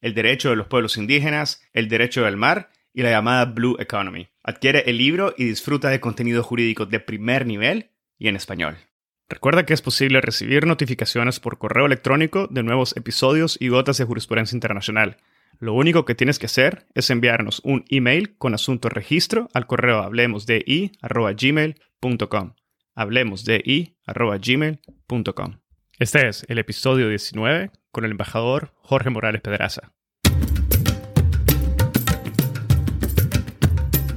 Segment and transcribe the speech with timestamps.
[0.00, 4.28] el derecho de los pueblos indígenas, el derecho del mar y la llamada Blue Economy.
[4.42, 8.76] Adquiere el libro y disfruta de contenido jurídico de primer nivel y en español.
[9.28, 14.04] Recuerda que es posible recibir notificaciones por correo electrónico de nuevos episodios y gotas de
[14.04, 15.16] jurisprudencia internacional.
[15.58, 19.98] Lo único que tienes que hacer es enviarnos un email con asunto registro al correo
[19.98, 22.52] hablemosdi.gmail.com.
[22.94, 25.65] hablemosdi.gmail.com.
[25.98, 29.94] Este es el episodio 19 con el embajador Jorge Morales Pedraza.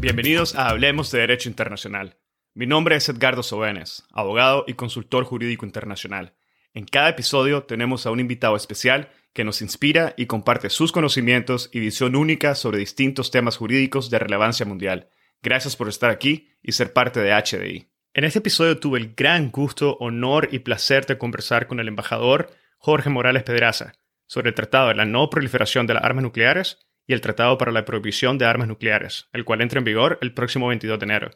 [0.02, 2.18] Bienvenidos a Hablemos de Derecho Internacional.
[2.54, 6.34] Mi nombre es Edgardo Sobenes, abogado y consultor jurídico internacional.
[6.74, 11.70] En cada episodio tenemos a un invitado especial que nos inspira y comparte sus conocimientos
[11.72, 15.08] y visión única sobre distintos temas jurídicos de relevancia mundial.
[15.42, 17.90] Gracias por estar aquí y ser parte de HDI.
[18.16, 22.50] En este episodio tuve el gran gusto, honor y placer de conversar con el embajador
[22.80, 23.94] Jorge Morales Pedraza
[24.26, 27.72] sobre el Tratado de la No Proliferación de las Armas Nucleares y el Tratado para
[27.72, 31.30] la Prohibición de Armas Nucleares, el cual entra en vigor el próximo 22 de enero.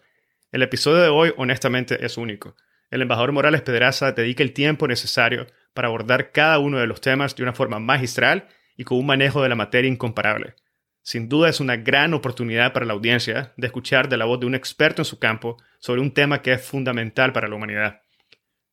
[0.52, 2.56] El episodio de hoy honestamente es único.
[2.90, 7.36] El embajador Morales Pedraza dedica el tiempo necesario para abordar cada uno de los temas
[7.36, 10.56] de una forma magistral y con un manejo de la materia incomparable.
[11.04, 14.46] Sin duda es una gran oportunidad para la audiencia de escuchar de la voz de
[14.46, 18.02] un experto en su campo sobre un tema que es fundamental para la humanidad.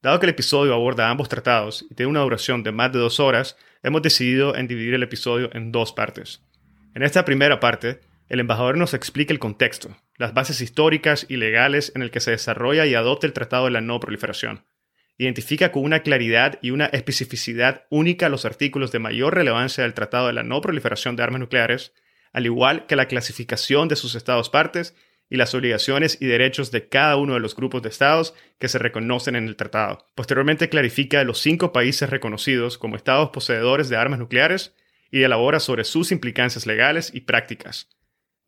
[0.01, 3.19] Dado que el episodio aborda ambos tratados y tiene una duración de más de dos
[3.19, 6.41] horas, hemos decidido dividir el episodio en dos partes.
[6.95, 11.91] En esta primera parte, el embajador nos explica el contexto, las bases históricas y legales
[11.97, 14.65] en el que se desarrolla y adopta el Tratado de la No Proliferación.
[15.19, 20.29] Identifica con una claridad y una especificidad única los artículos de mayor relevancia del Tratado
[20.29, 21.93] de la No Proliferación de Armas Nucleares,
[22.33, 24.95] al igual que la clasificación de sus estados partes
[25.29, 28.79] y las obligaciones y derechos de cada uno de los grupos de estados que se
[28.79, 30.09] reconocen en el tratado.
[30.15, 34.75] Posteriormente clarifica los cinco países reconocidos como estados poseedores de armas nucleares
[35.11, 37.89] y elabora sobre sus implicancias legales y prácticas.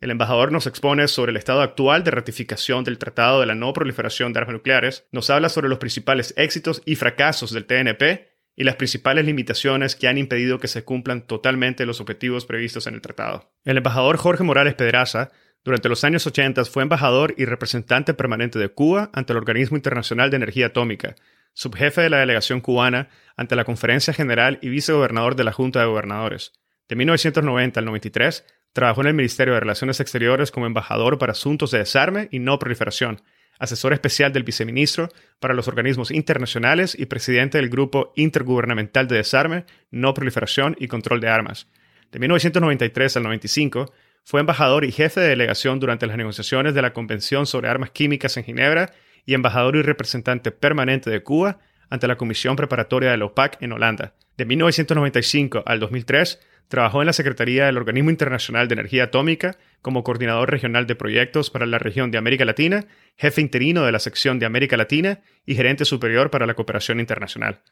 [0.01, 3.73] El embajador nos expone sobre el estado actual de ratificación del Tratado de la No
[3.73, 8.65] Proliferación de Armas Nucleares, nos habla sobre los principales éxitos y fracasos del TNP y
[8.65, 13.01] las principales limitaciones que han impedido que se cumplan totalmente los objetivos previstos en el
[13.01, 13.53] tratado.
[13.65, 15.31] El embajador Jorge Morales Pedraza
[15.65, 20.31] durante los años 80 fue embajador y representante permanente de Cuba ante el Organismo Internacional
[20.31, 21.15] de Energía Atómica,
[21.55, 25.87] subjefe de la delegación cubana ante la Conferencia General y vicegobernador de la Junta de
[25.87, 26.53] Gobernadores.
[26.89, 31.71] De 1990 al 93, trabajó en el Ministerio de Relaciones Exteriores como embajador para asuntos
[31.71, 33.23] de desarme y no proliferación,
[33.63, 35.09] asesor especial del viceministro
[35.39, 41.21] para los organismos internacionales y presidente del Grupo Intergubernamental de Desarme, No Proliferación y Control
[41.21, 41.69] de Armas.
[42.11, 43.93] De 1993 al 95,
[44.25, 48.37] fue embajador y jefe de delegación durante las negociaciones de la Convención sobre Armas Químicas
[48.37, 48.93] en Ginebra
[49.27, 53.73] y embajador y representante permanente de Cuba ante la Comisión Preparatoria de la OPAC en
[53.73, 54.15] Holanda.
[54.37, 60.05] De 1995 al 2003, trabajó en la Secretaría del Organismo Internacional de Energía Atómica como
[60.05, 62.87] coordinador regional de proyectos para la región de América Latina,
[63.17, 67.63] jefe interino de la sección de América Latina y gerente superior para la cooperación internacional.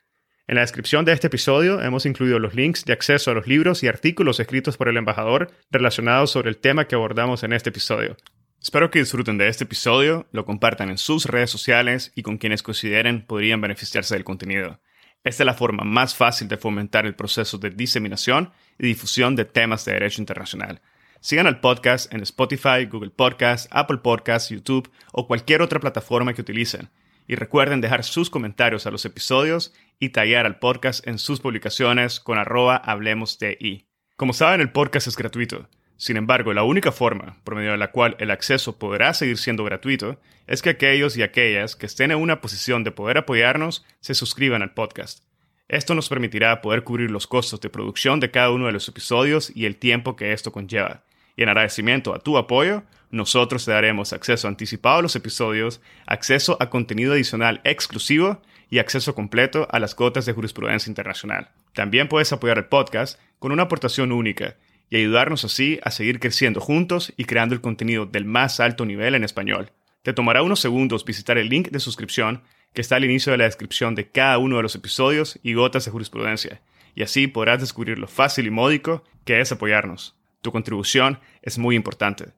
[0.47, 3.83] En la descripción de este episodio hemos incluido los links de acceso a los libros
[3.83, 8.17] y artículos escritos por el embajador relacionados sobre el tema que abordamos en este episodio.
[8.61, 12.63] Espero que disfruten de este episodio, lo compartan en sus redes sociales y con quienes
[12.63, 14.81] consideren podrían beneficiarse del contenido.
[15.23, 19.45] Esta es la forma más fácil de fomentar el proceso de diseminación y difusión de
[19.45, 20.81] temas de derecho internacional.
[21.21, 26.41] Sigan al podcast en Spotify, Google Podcasts, Apple Podcasts, YouTube o cualquier otra plataforma que
[26.41, 26.89] utilicen
[27.29, 32.19] y recuerden dejar sus comentarios a los episodios y tallar al podcast en sus publicaciones
[32.19, 33.87] con arroba hablemos de i.
[34.17, 35.69] Como saben, el podcast es gratuito.
[36.01, 39.65] Sin embargo, la única forma por medio de la cual el acceso podrá seguir siendo
[39.65, 44.15] gratuito es que aquellos y aquellas que estén en una posición de poder apoyarnos se
[44.15, 45.23] suscriban al podcast.
[45.69, 49.55] Esto nos permitirá poder cubrir los costos de producción de cada uno de los episodios
[49.55, 51.03] y el tiempo que esto conlleva.
[51.37, 56.57] Y en agradecimiento a tu apoyo, nosotros te daremos acceso anticipado a los episodios, acceso
[56.61, 61.51] a contenido adicional exclusivo y acceso completo a las gotas de jurisprudencia internacional.
[61.75, 64.57] También puedes apoyar el podcast con una aportación única
[64.91, 69.15] y ayudarnos así a seguir creciendo juntos y creando el contenido del más alto nivel
[69.15, 69.71] en español.
[70.03, 72.43] Te tomará unos segundos visitar el link de suscripción
[72.75, 75.85] que está al inicio de la descripción de cada uno de los episodios y gotas
[75.85, 76.61] de jurisprudencia,
[76.95, 80.17] y así podrás descubrir lo fácil y módico que es apoyarnos.
[80.43, 82.33] Tu contribución es muy importante.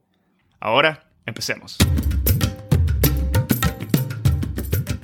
[0.59, 1.77] Ahora, empecemos.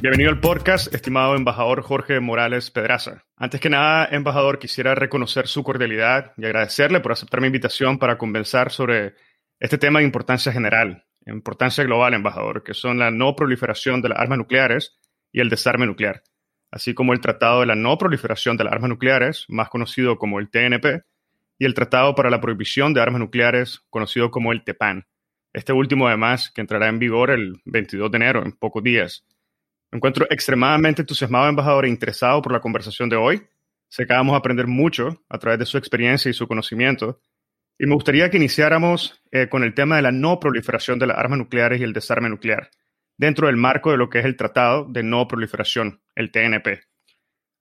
[0.02, 3.26] Bienvenido al podcast, estimado embajador Jorge Morales Pedraza.
[3.36, 8.18] Antes que nada, embajador, quisiera reconocer su cordialidad y agradecerle por aceptar mi invitación para
[8.18, 9.16] conversar sobre
[9.60, 14.20] este tema de importancia general, importancia global, embajador, que son la no proliferación de las
[14.20, 14.98] armas nucleares
[15.34, 16.24] y el desarme nuclear,
[16.72, 20.40] así como el Tratado de la No Proliferación de las Armas Nucleares, más conocido como
[20.40, 21.04] el TNP,
[21.58, 25.08] y el Tratado para la Prohibición de Armas Nucleares, conocido como el TEPAN.
[25.52, 29.26] Este último, además, que entrará en vigor el 22 de enero, en pocos días.
[29.92, 33.48] Me encuentro extremadamente entusiasmado, embajador, e interesado por la conversación de hoy.
[33.88, 37.22] Sé que vamos a aprender mucho a través de su experiencia y su conocimiento.
[37.80, 41.18] Y me gustaría que iniciáramos eh, con el tema de la no proliferación de las
[41.18, 42.70] armas nucleares y el desarme nuclear,
[43.18, 46.82] dentro del marco de lo que es el Tratado de No Proliferación, el TNP.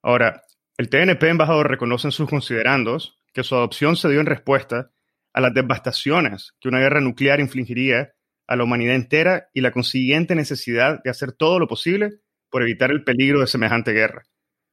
[0.03, 0.43] Ahora,
[0.77, 4.91] el TNP, embajador, reconoce en sus considerandos que su adopción se dio en respuesta
[5.33, 8.13] a las devastaciones que una guerra nuclear infligiría
[8.49, 12.89] a la humanidad entera y la consiguiente necesidad de hacer todo lo posible por evitar
[12.89, 14.25] el peligro de semejante guerra.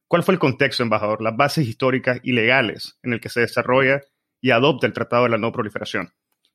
[0.07, 4.01] ¿Cuál fue el contexto, embajador, las bases históricas y legales en el que se desarrolla
[4.41, 6.11] y adopta el Tratado de la No Proliferación?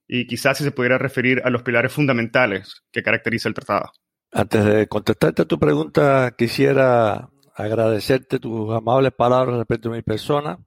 [0.09, 3.93] Y quizás si se pudiera referir a los pilares fundamentales que caracteriza el tratado.
[4.33, 10.59] Antes de contestarte a tu pregunta, quisiera agradecerte tus amables palabras respecto a mi persona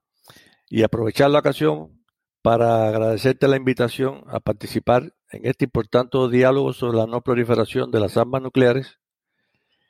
[0.70, 2.06] y aprovechar la ocasión
[2.42, 8.00] para agradecerte la invitación a participar en este importante diálogo sobre la no proliferación de
[8.00, 9.00] las armas nucleares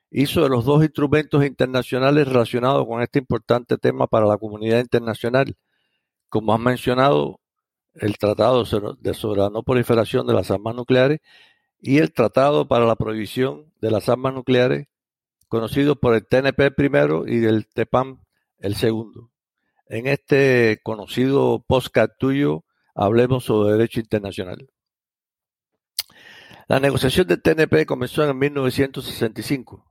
[0.10, 5.56] y sobre los dos instrumentos internacionales relacionados con este importante tema para la comunidad internacional.
[6.30, 7.40] Como has mencionado,
[7.94, 8.64] el Tratado
[9.00, 11.20] de sobre la no proliferación de las armas nucleares
[11.80, 14.88] y el Tratado para la Prohibición de las Armas Nucleares,
[15.48, 18.22] conocido por el TNP primero y del TEPAM
[18.58, 19.30] el segundo.
[19.88, 22.66] En este conocido podcast tuyo
[22.96, 24.68] hablemos sobre derecho internacional.
[26.68, 29.86] La negociación del TNP comenzó en 1965,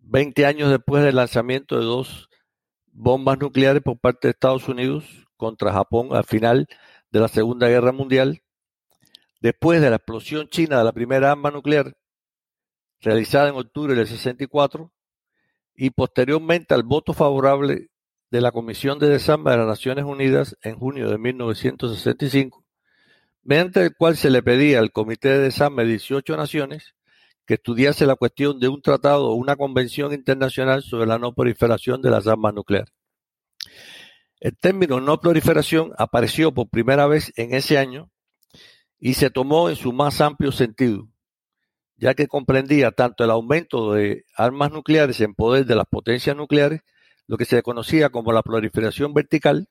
[0.00, 2.28] 20 años después del lanzamiento de dos
[2.92, 6.68] bombas nucleares por parte de Estados Unidos contra Japón al final
[7.10, 8.42] de la Segunda Guerra Mundial,
[9.40, 11.96] después de la explosión china de la primera arma nuclear
[13.00, 14.92] realizada en octubre del 64
[15.74, 17.88] y posteriormente al voto favorable
[18.30, 22.63] de la Comisión de Desarme de las Naciones Unidas en junio de 1965
[23.44, 26.94] mediante el cual se le pedía al Comité de Desarme de 18 naciones
[27.46, 32.00] que estudiase la cuestión de un tratado o una convención internacional sobre la no proliferación
[32.00, 32.92] de las armas nucleares.
[34.40, 38.10] El término no proliferación apareció por primera vez en ese año
[38.98, 41.08] y se tomó en su más amplio sentido,
[41.96, 46.80] ya que comprendía tanto el aumento de armas nucleares en poder de las potencias nucleares,
[47.26, 49.68] lo que se conocía como la proliferación vertical,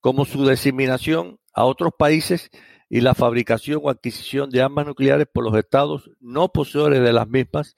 [0.00, 2.50] como su diseminación a otros países
[2.88, 7.26] y la fabricación o adquisición de armas nucleares por los estados no poseedores de las
[7.26, 7.74] mismas,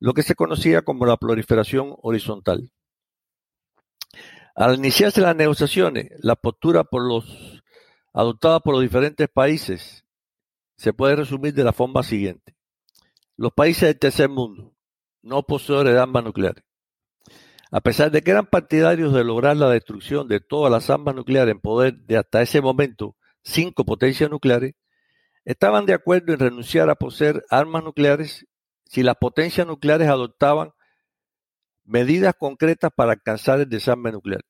[0.00, 2.70] lo que se conocía como la proliferación horizontal.
[4.56, 7.62] Al iniciarse las negociaciones, la postura por los,
[8.12, 10.04] adoptada por los diferentes países
[10.76, 12.56] se puede resumir de la forma siguiente.
[13.36, 14.74] Los países del tercer mundo,
[15.22, 16.64] no poseedores de armas nucleares,
[17.74, 21.50] a pesar de que eran partidarios de lograr la destrucción de todas las armas nucleares
[21.50, 24.74] en poder de hasta ese momento cinco potencias nucleares,
[25.44, 28.46] estaban de acuerdo en renunciar a poseer armas nucleares
[28.84, 30.70] si las potencias nucleares adoptaban
[31.82, 34.42] medidas concretas para alcanzar el desarme nuclear.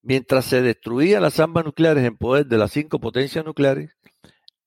[0.00, 3.96] Mientras se destruían las armas nucleares en poder de las cinco potencias nucleares,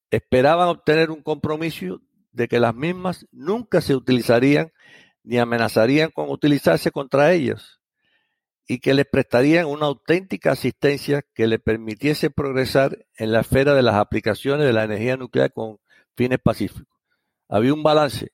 [0.09, 2.01] esperaban obtener un compromiso
[2.33, 4.73] de que las mismas nunca se utilizarían
[5.23, 7.79] ni amenazarían con utilizarse contra ellas
[8.67, 13.81] y que les prestarían una auténtica asistencia que le permitiese progresar en la esfera de
[13.81, 15.79] las aplicaciones de la energía nuclear con
[16.15, 16.87] fines pacíficos.
[17.49, 18.31] Había un balance.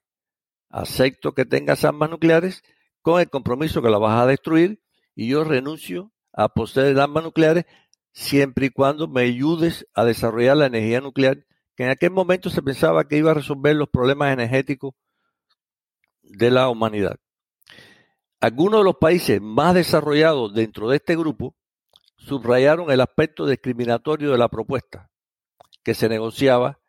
[0.69, 2.61] Acepto que tengas armas nucleares
[3.01, 4.81] con el compromiso que las vas a destruir
[5.15, 7.65] y yo renuncio a poseer armas nucleares
[8.11, 12.61] siempre y cuando me ayudes a desarrollar la energía nuclear, que en aquel momento se
[12.61, 14.93] pensaba que iba a resolver los problemas energéticos
[16.29, 17.17] de la humanidad.
[18.39, 21.55] Algunos de los países más desarrollados dentro de este grupo
[22.17, 25.09] subrayaron el aspecto discriminatorio de la propuesta
[25.83, 26.79] que se negociaba,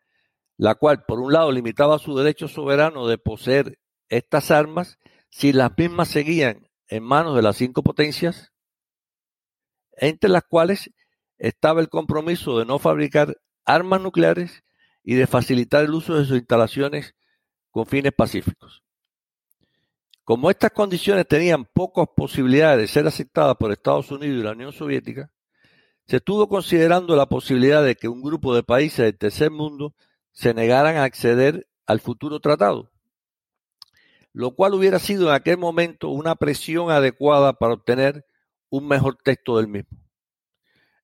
[0.57, 3.79] la cual por un lado limitaba su derecho soberano de poseer
[4.09, 8.51] estas armas si las mismas seguían en manos de las cinco potencias
[9.93, 10.91] entre las cuales
[11.37, 14.63] estaba el compromiso de no fabricar armas nucleares
[15.03, 17.15] y de facilitar el uso de sus instalaciones
[17.71, 18.83] con fines pacíficos.
[20.29, 24.71] Como estas condiciones tenían pocas posibilidades de ser aceptadas por Estados Unidos y la Unión
[24.71, 25.31] Soviética,
[26.05, 29.95] se estuvo considerando la posibilidad de que un grupo de países del tercer mundo
[30.31, 32.91] se negaran a acceder al futuro tratado,
[34.31, 38.23] lo cual hubiera sido en aquel momento una presión adecuada para obtener
[38.69, 39.97] un mejor texto del mismo.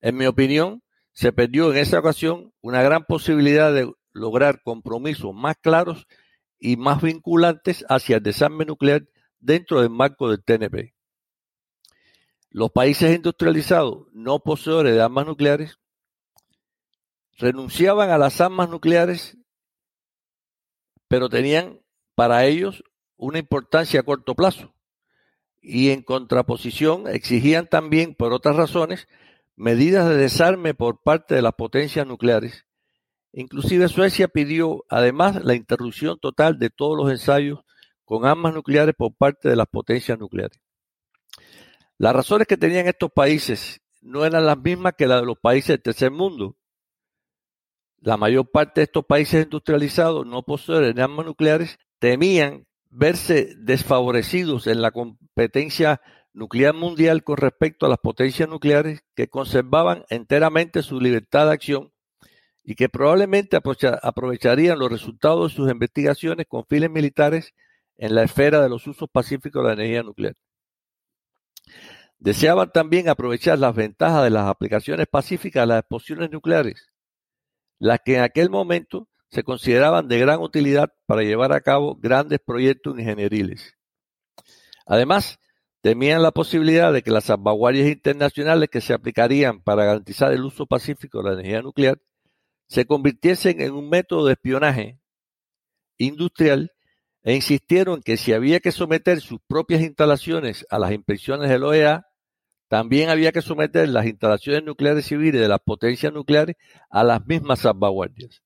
[0.01, 5.55] En mi opinión, se perdió en esa ocasión una gran posibilidad de lograr compromisos más
[5.59, 6.05] claros
[6.59, 9.07] y más vinculantes hacia el desarme nuclear
[9.45, 10.95] dentro del marco del TNP.
[12.49, 15.77] Los países industrializados no poseedores de armas nucleares
[17.37, 19.37] renunciaban a las armas nucleares,
[21.07, 21.81] pero tenían
[22.15, 22.83] para ellos
[23.17, 24.73] una importancia a corto plazo.
[25.61, 29.07] Y en contraposición exigían también, por otras razones,
[29.55, 32.65] medidas de desarme por parte de las potencias nucleares.
[33.31, 37.64] Inclusive Suecia pidió además la interrupción total de todos los ensayos
[38.05, 40.59] con armas nucleares por parte de las potencias nucleares.
[41.97, 45.69] Las razones que tenían estos países no eran las mismas que las de los países
[45.69, 46.55] del tercer mundo.
[47.99, 54.67] La mayor parte de estos países industrializados no poseedores de armas nucleares temían verse desfavorecidos
[54.67, 56.01] en la competencia
[56.33, 61.93] nuclear mundial con respecto a las potencias nucleares que conservaban enteramente su libertad de acción
[62.63, 67.53] y que probablemente aprovecharían los resultados de sus investigaciones con fines militares
[67.97, 70.35] en la esfera de los usos pacíficos de la energía nuclear.
[72.19, 76.91] Deseaban también aprovechar las ventajas de las aplicaciones pacíficas de las explosiones nucleares,
[77.79, 82.39] las que en aquel momento se consideraban de gran utilidad para llevar a cabo grandes
[82.39, 83.73] proyectos ingenieriles.
[84.85, 85.39] Además,
[85.81, 90.65] temían la posibilidad de que las salvaguardias internacionales que se aplicarían para garantizar el uso
[90.65, 91.99] pacífico de la energía nuclear
[92.67, 94.99] se convirtiesen en un método de espionaje
[95.97, 96.74] industrial
[97.25, 102.05] e insistieron que si había que someter sus propias instalaciones a las inspecciones del OEA,
[102.67, 106.55] también había que someter las instalaciones nucleares civiles de las potencias nucleares
[106.87, 108.43] a las mismas salvaguardias.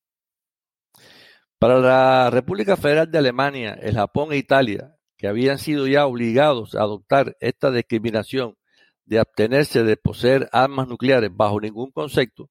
[1.59, 6.73] Para la República Federal de Alemania, el Japón e Italia, que habían sido ya obligados
[6.73, 8.55] a adoptar esta discriminación
[9.03, 12.49] de abstenerse de poseer armas nucleares bajo ningún concepto,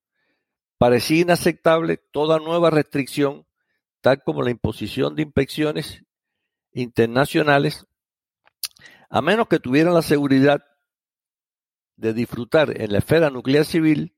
[0.77, 3.47] parecía inaceptable toda nueva restricción,
[4.03, 6.05] tal como la imposición de inspecciones
[6.73, 7.87] internacionales,
[9.11, 10.65] a menos que tuvieran la seguridad
[11.97, 14.15] de disfrutar en la esfera nuclear civil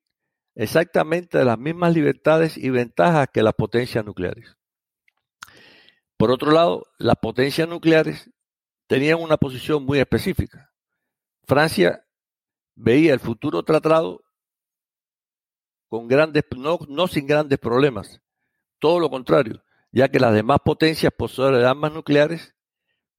[0.54, 4.56] exactamente de las mismas libertades y ventajas que las potencias nucleares.
[6.16, 8.30] Por otro lado, las potencias nucleares
[8.86, 10.70] tenían una posición muy específica.
[11.44, 12.04] Francia
[12.74, 14.22] veía el futuro tratado
[15.88, 18.20] con grandes, no, no sin grandes problemas,
[18.78, 19.62] todo lo contrario,
[19.92, 22.54] ya que las demás potencias poseedoras de armas nucleares,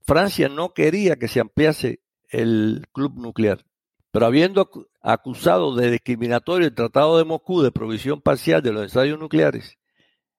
[0.01, 3.65] Francia no quería que se ampliase el club nuclear.
[4.11, 4.69] Pero habiendo
[5.01, 9.77] acusado de discriminatorio el Tratado de Moscú de provisión parcial de los ensayos nucleares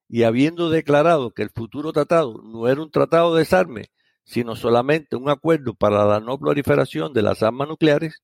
[0.08, 3.86] y habiendo declarado que el futuro tratado no era un tratado de desarme,
[4.24, 8.22] sino solamente un acuerdo para la no proliferación de las armas nucleares,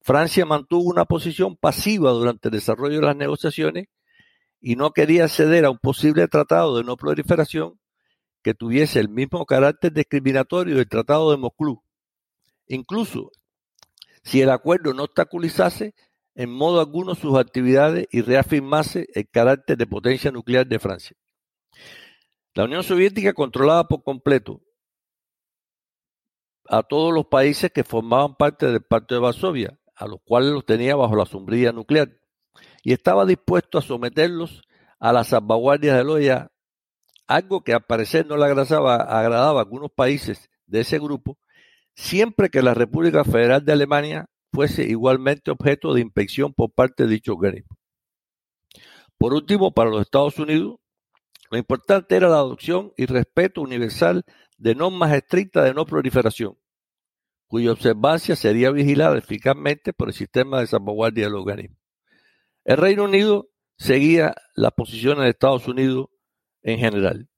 [0.00, 3.86] Francia mantuvo una posición pasiva durante el desarrollo de las negociaciones
[4.62, 7.80] y no quería ceder a un posible tratado de no proliferación
[8.42, 11.82] que tuviese el mismo carácter discriminatorio del Tratado de Moscú.
[12.68, 13.32] Incluso
[14.22, 15.94] si el acuerdo no obstaculizase
[16.34, 21.16] en modo alguno sus actividades y reafirmase el carácter de potencia nuclear de Francia.
[22.54, 24.62] La Unión Soviética controlaba por completo
[26.68, 30.64] a todos los países que formaban parte del Pacto de Varsovia, a los cuales los
[30.64, 32.21] tenía bajo la sombrilla nuclear,
[32.82, 34.62] y estaba dispuesto a someterlos
[34.98, 36.52] a las salvaguardias de OEA,
[37.26, 41.38] algo que al parecer no le agradaba, agradaba a algunos países de ese grupo,
[41.94, 47.10] siempre que la República Federal de Alemania fuese igualmente objeto de inspección por parte de
[47.10, 47.76] dicho organismo.
[49.16, 50.76] Por último, para los Estados Unidos,
[51.50, 54.24] lo importante era la adopción y respeto universal
[54.56, 56.58] de normas estrictas de no proliferación,
[57.46, 61.81] cuya observancia sería vigilada eficazmente por el sistema de salvaguardia del organismo.
[62.64, 66.06] El Reino Unido seguía las posiciones de Estados Unidos
[66.62, 67.28] en general.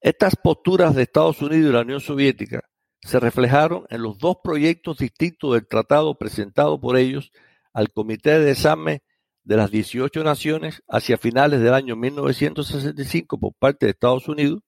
[0.00, 2.68] Estas posturas de Estados Unidos y la Unión Soviética
[3.00, 7.30] se reflejaron en los dos proyectos distintos del tratado presentado por ellos
[7.72, 9.00] al Comité de Examen
[9.44, 14.60] de las 18 Naciones hacia finales del año 1965 por parte de Estados Unidos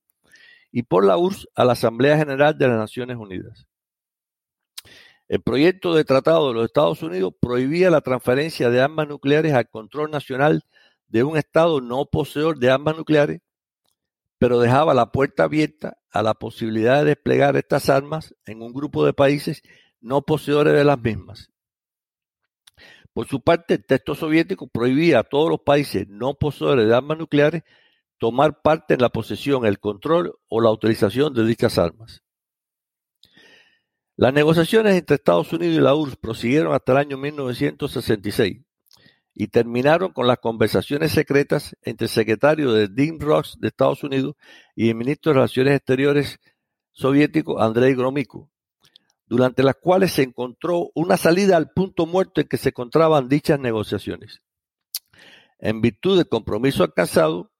[0.70, 3.66] y por la URSS a la Asamblea General de las Naciones Unidas.
[5.28, 9.68] El proyecto de tratado de los Estados Unidos prohibía la transferencia de armas nucleares al
[9.68, 10.64] control nacional
[11.08, 13.40] de un Estado no poseedor de armas nucleares,
[14.38, 19.06] pero dejaba la puerta abierta a la posibilidad de desplegar estas armas en un grupo
[19.06, 19.62] de países
[20.00, 21.50] no poseedores de las mismas.
[23.14, 27.16] Por su parte, el texto soviético prohibía a todos los países no poseedores de armas
[27.16, 27.62] nucleares
[28.18, 32.22] tomar parte en la posesión, el control o la utilización de dichas armas.
[34.16, 38.60] Las negociaciones entre Estados Unidos y la URSS prosiguieron hasta el año 1966
[39.34, 44.36] y terminaron con las conversaciones secretas entre el secretario de Dean Rocks de Estados Unidos
[44.76, 46.38] y el ministro de Relaciones Exteriores
[46.92, 48.48] soviético Andrei Gromyko,
[49.26, 53.58] durante las cuales se encontró una salida al punto muerto en que se encontraban dichas
[53.58, 54.42] negociaciones.
[55.58, 57.50] En virtud del compromiso alcanzado,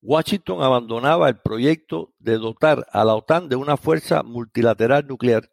[0.00, 5.50] Washington abandonaba el proyecto de dotar a la OTAN de una fuerza multilateral nuclear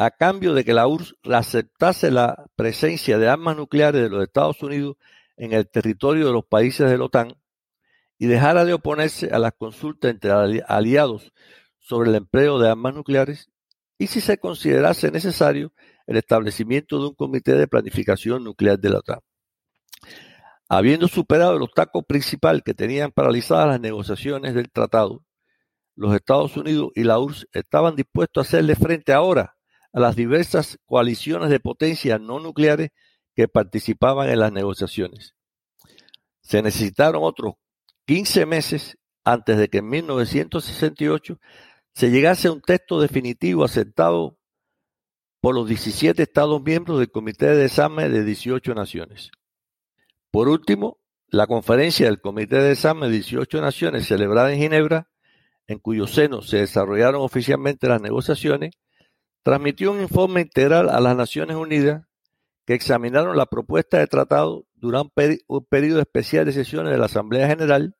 [0.00, 4.62] a cambio de que la URSS aceptase la presencia de armas nucleares de los Estados
[4.62, 4.94] Unidos
[5.36, 7.34] en el territorio de los países de la OTAN
[8.16, 10.30] y dejara de oponerse a las consultas entre
[10.68, 11.32] aliados
[11.80, 13.50] sobre el empleo de armas nucleares
[13.98, 15.72] y si se considerase necesario
[16.06, 19.18] el establecimiento de un comité de planificación nuclear de la OTAN.
[20.68, 25.24] Habiendo superado el obstáculo principal que tenían paralizadas las negociaciones del tratado,
[25.96, 29.57] los Estados Unidos y la URSS estaban dispuestos a hacerle frente ahora
[29.92, 32.90] a las diversas coaliciones de potencias no nucleares
[33.34, 35.34] que participaban en las negociaciones.
[36.40, 37.54] Se necesitaron otros
[38.06, 41.38] 15 meses antes de que en 1968
[41.92, 44.38] se llegase a un texto definitivo aceptado
[45.40, 49.30] por los 17 Estados miembros del Comité de Desarme de 18 naciones.
[50.30, 55.08] Por último, la conferencia del Comité de Desarme de 18 naciones celebrada en Ginebra,
[55.66, 58.72] en cuyo seno se desarrollaron oficialmente las negociaciones,
[59.42, 62.04] transmitió un informe integral a las Naciones Unidas
[62.66, 67.48] que examinaron la propuesta de tratado durante un, periodo especial de sesiones de la Asamblea
[67.48, 67.96] General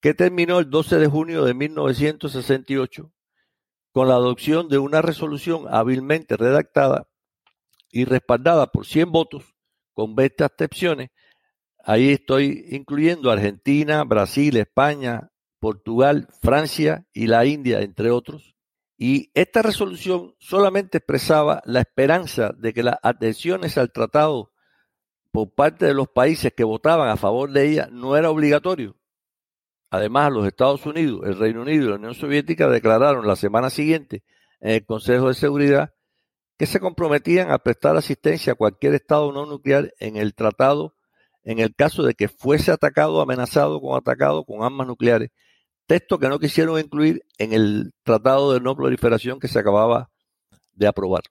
[0.00, 3.12] que terminó el 12 de junio de 1968
[3.92, 7.08] con la adopción de una resolución hábilmente redactada
[7.90, 9.54] y respaldada por 100 votos
[9.92, 11.10] con 20 abstenciones.
[11.84, 18.54] Ahí estoy incluyendo Argentina, Brasil, España, Portugal, Francia y la India, entre otros,
[19.00, 24.52] y esta resolución solamente expresaba la esperanza de que las adhesiones al tratado
[25.30, 28.96] por parte de los países que votaban a favor de ella no era obligatorio.
[29.88, 34.24] Además, los Estados Unidos, el Reino Unido y la Unión Soviética declararon la semana siguiente
[34.60, 35.94] en el Consejo de Seguridad
[36.58, 40.96] que se comprometían a prestar asistencia a cualquier Estado no nuclear en el tratado
[41.44, 45.30] en el caso de que fuese atacado amenazado con atacado con armas nucleares
[45.88, 50.10] texto que no quisieron incluir en el Tratado de No Proliferación que se acababa
[50.74, 51.22] de aprobar.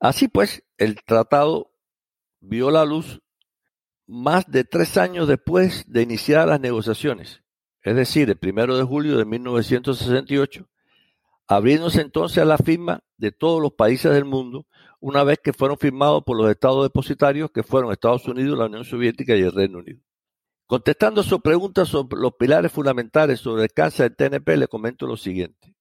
[0.00, 1.72] Así pues, el tratado
[2.40, 3.20] vio la luz
[4.06, 7.42] más de tres años después de iniciar las negociaciones,
[7.82, 10.66] es decir, el primero de julio de 1968,
[11.46, 14.66] abriéndose entonces a la firma de todos los países del mundo,
[14.98, 18.84] una vez que fueron firmados por los estados depositarios que fueron Estados Unidos, la Unión
[18.84, 20.00] Soviética y el Reino Unido.
[20.70, 25.16] Contestando su pregunta sobre los pilares fundamentales sobre el cáncer del TNP, le comento lo
[25.16, 25.74] siguiente.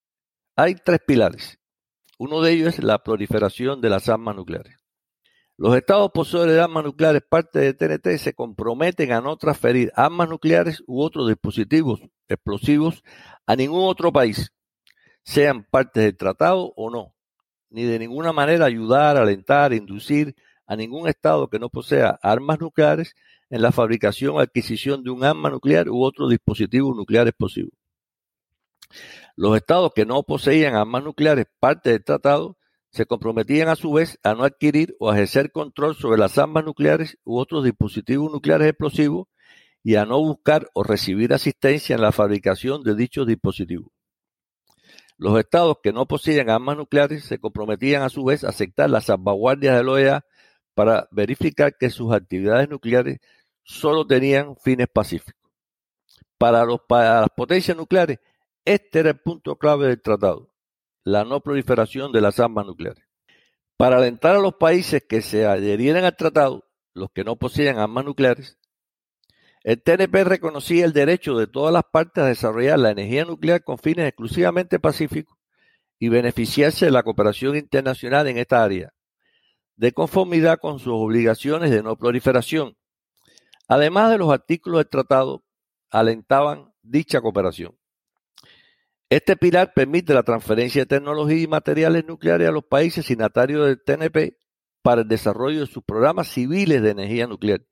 [0.55, 1.59] Hay tres pilares.
[2.17, 4.77] Uno de ellos es la proliferación de las armas nucleares.
[5.57, 10.27] Los estados poseedores de armas nucleares, parte de TNT, se comprometen a no transferir armas
[10.27, 13.03] nucleares u otros dispositivos explosivos
[13.45, 14.55] a ningún otro país,
[15.21, 17.13] sean partes del tratado o no,
[17.69, 20.35] ni de ninguna manera ayudar, alentar, inducir
[20.69, 23.15] a ningún estado que no posea armas nucleares
[23.49, 27.71] en la fabricación o adquisición de un arma nuclear u otro dispositivo nuclear explosivo.
[29.35, 32.55] Los estados que no poseían armas nucleares, parte del tratado,
[32.91, 37.17] se comprometían a su vez a no adquirir o ejercer control sobre las armas nucleares
[37.23, 39.27] u otros dispositivos nucleares explosivos
[39.83, 43.91] y a no buscar o recibir asistencia en la fabricación de dichos dispositivos.
[45.17, 49.05] Los estados que no poseían armas nucleares se comprometían a su vez a aceptar las
[49.05, 50.25] salvaguardias de la OEA
[50.79, 53.19] para verificar que sus actividades nucleares
[53.63, 55.51] solo tenían fines pacíficos.
[56.37, 58.19] Para, los, para las potencias nucleares,
[58.63, 60.53] este era el punto clave del tratado,
[61.03, 63.03] la no proliferación de las armas nucleares.
[63.75, 66.63] Para alentar a los países que se adherieran al tratado,
[66.93, 68.57] los que no poseían armas nucleares,
[69.65, 73.79] el TNP reconocía el derecho de todas las partes a desarrollar la energía nuclear con
[73.79, 75.37] fines exclusivamente pacíficos
[75.99, 78.93] y beneficiarse de la cooperación internacional en esta área,
[79.79, 82.75] de conformidad con sus obligaciones de no proliferación,
[83.69, 85.43] Además de los artículos del tratado,
[85.91, 87.77] alentaban dicha cooperación.
[89.09, 93.81] Este pilar permite la transferencia de tecnología y materiales nucleares a los países signatarios del
[93.83, 94.37] TNP
[94.81, 97.63] para el desarrollo de sus programas civiles de energía nuclear,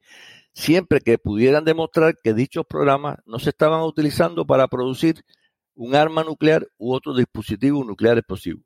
[0.54, 5.26] siempre que pudieran demostrar que dichos programas no se estaban utilizando para producir
[5.74, 8.62] un arma nuclear u otro dispositivo nuclear explosivo.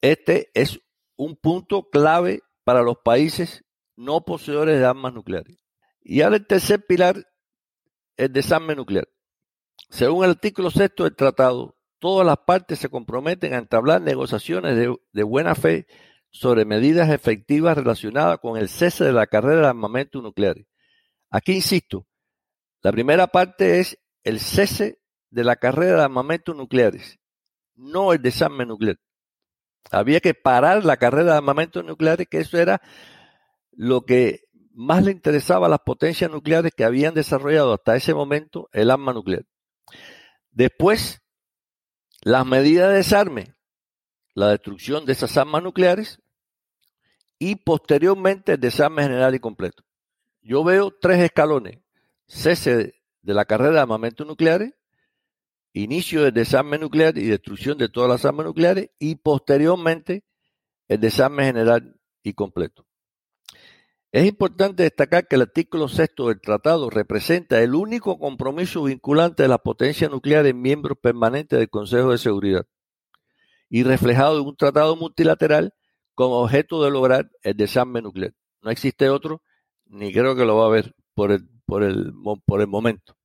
[0.00, 0.80] Este es
[1.16, 3.64] un punto clave para los países
[3.96, 5.56] no poseedores de armas nucleares.
[6.02, 7.26] Y ahora el tercer pilar,
[8.16, 9.08] el desarme nuclear.
[9.90, 15.22] Según el artículo sexto del tratado, todas las partes se comprometen a entablar negociaciones de,
[15.22, 15.86] buena fe
[16.30, 20.56] sobre medidas efectivas relacionadas con el cese de la carrera de armamento nuclear.
[21.30, 22.06] Aquí insisto,
[22.82, 25.00] la primera parte es el cese
[25.30, 27.18] de la carrera de armamentos nucleares,
[27.74, 28.98] no el desarme nuclear.
[29.90, 32.80] Había que parar la carrera de armamentos nucleares, que eso era
[33.72, 38.68] lo que más le interesaba a las potencias nucleares que habían desarrollado hasta ese momento
[38.72, 39.44] el arma nuclear.
[40.50, 41.22] Después,
[42.22, 43.54] las medidas de desarme,
[44.34, 46.20] la destrucción de esas armas nucleares
[47.38, 49.84] y posteriormente el desarme general y completo.
[50.42, 51.78] Yo veo tres escalones.
[52.26, 54.72] Cese de la carrera de armamentos nucleares,
[55.74, 60.24] inicio del desarme nuclear y destrucción de todas las armas nucleares y posteriormente
[60.88, 62.86] el desarme general y completo.
[64.12, 69.48] Es importante destacar que el artículo sexto del tratado representa el único compromiso vinculante de
[69.48, 72.64] las potencias nucleares miembros permanentes del Consejo de Seguridad
[73.68, 75.74] y reflejado en un tratado multilateral
[76.14, 78.32] con objeto de lograr el desarme nuclear.
[78.62, 79.42] No existe otro,
[79.86, 82.12] ni creo que lo va a haber por el, por el,
[82.46, 83.16] por el momento.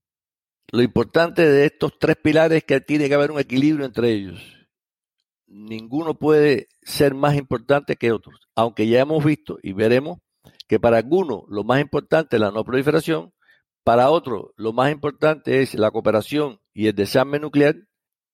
[0.71, 4.39] Lo importante de estos tres pilares es que tiene que haber un equilibrio entre ellos.
[5.47, 10.19] Ninguno puede ser más importante que otros, aunque ya hemos visto y veremos
[10.67, 13.33] que para algunos lo más importante es la no proliferación,
[13.83, 17.75] para otros lo más importante es la cooperación y el desarme nuclear,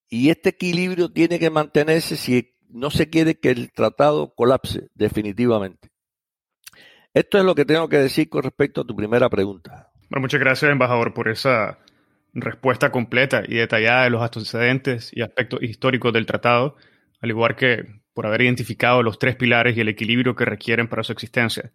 [0.09, 5.89] y este equilibrio tiene que mantenerse si no se quiere que el tratado colapse definitivamente.
[7.13, 9.93] Esto es lo que tengo que decir con respecto a tu primera pregunta.
[10.09, 11.79] Muchas gracias, embajador, por esa
[12.35, 16.75] respuesta completa y detallada de los antecedentes y aspectos históricos del tratado,
[17.21, 21.03] al igual que por haber identificado los tres pilares y el equilibrio que requieren para
[21.03, 21.71] su existencia.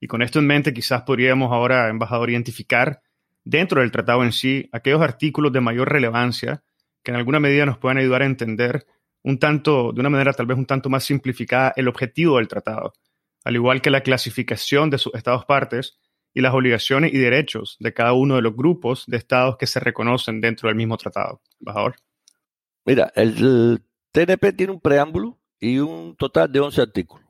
[0.00, 3.00] Y con esto en mente, quizás podríamos ahora, embajador, identificar
[3.44, 6.62] dentro del tratado en sí aquellos artículos de mayor relevancia
[7.02, 8.86] que en alguna medida nos puedan ayudar a entender
[9.22, 12.92] un tanto, de una manera tal vez un tanto más simplificada, el objetivo del tratado,
[13.44, 15.98] al igual que la clasificación de sus estados partes
[16.34, 19.80] y las obligaciones y derechos de cada uno de los grupos de estados que se
[19.80, 21.42] reconocen dentro del mismo tratado.
[21.60, 21.96] Embajador.
[22.84, 27.26] Mira, el, TNP tiene un preámbulo y un total de 11 artículos.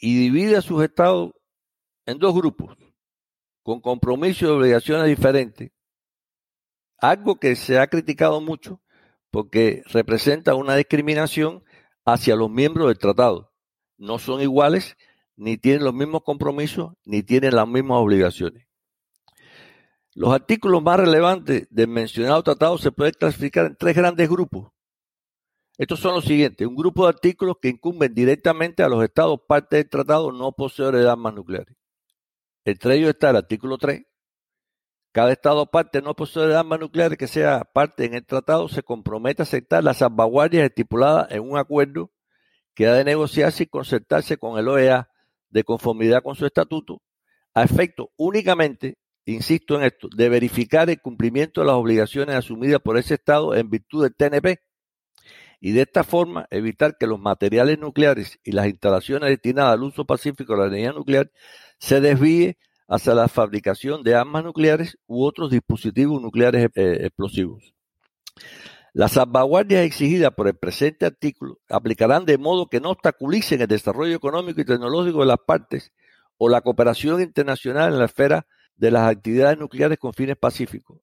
[0.00, 1.32] Y divide a sus estados
[2.06, 2.76] en dos grupos,
[3.62, 5.70] con compromisos y obligaciones diferentes.
[7.00, 8.80] Algo que se ha criticado mucho
[9.30, 11.64] porque representa una discriminación
[12.04, 13.52] hacia los miembros del tratado.
[13.96, 14.96] No son iguales
[15.38, 18.66] ni tienen los mismos compromisos, ni tienen las mismas obligaciones.
[20.14, 24.72] Los artículos más relevantes del mencionado tratado se pueden clasificar en tres grandes grupos.
[25.76, 26.66] Estos son los siguientes.
[26.66, 31.02] Un grupo de artículos que incumben directamente a los estados parte del tratado no poseedores
[31.02, 31.76] de armas nucleares.
[32.64, 34.02] Entre ellos está el artículo 3.
[35.12, 38.82] Cada estado parte no poseedor de armas nucleares que sea parte en el tratado se
[38.82, 42.10] compromete a aceptar las salvaguardias estipuladas en un acuerdo
[42.74, 45.08] que ha de negociarse y concertarse con el OEA
[45.50, 47.02] de conformidad con su estatuto,
[47.54, 52.98] a efecto únicamente, insisto en esto, de verificar el cumplimiento de las obligaciones asumidas por
[52.98, 54.60] ese Estado en virtud del TNP
[55.60, 60.04] y de esta forma evitar que los materiales nucleares y las instalaciones destinadas al uso
[60.04, 61.30] pacífico de la energía nuclear
[61.78, 67.74] se desvíe hacia la fabricación de armas nucleares u otros dispositivos nucleares eh, explosivos.
[68.98, 74.16] Las salvaguardias exigidas por el presente artículo aplicarán de modo que no obstaculicen el desarrollo
[74.16, 75.92] económico y tecnológico de las partes
[76.36, 80.98] o la cooperación internacional en la esfera de las actividades nucleares con fines pacíficos,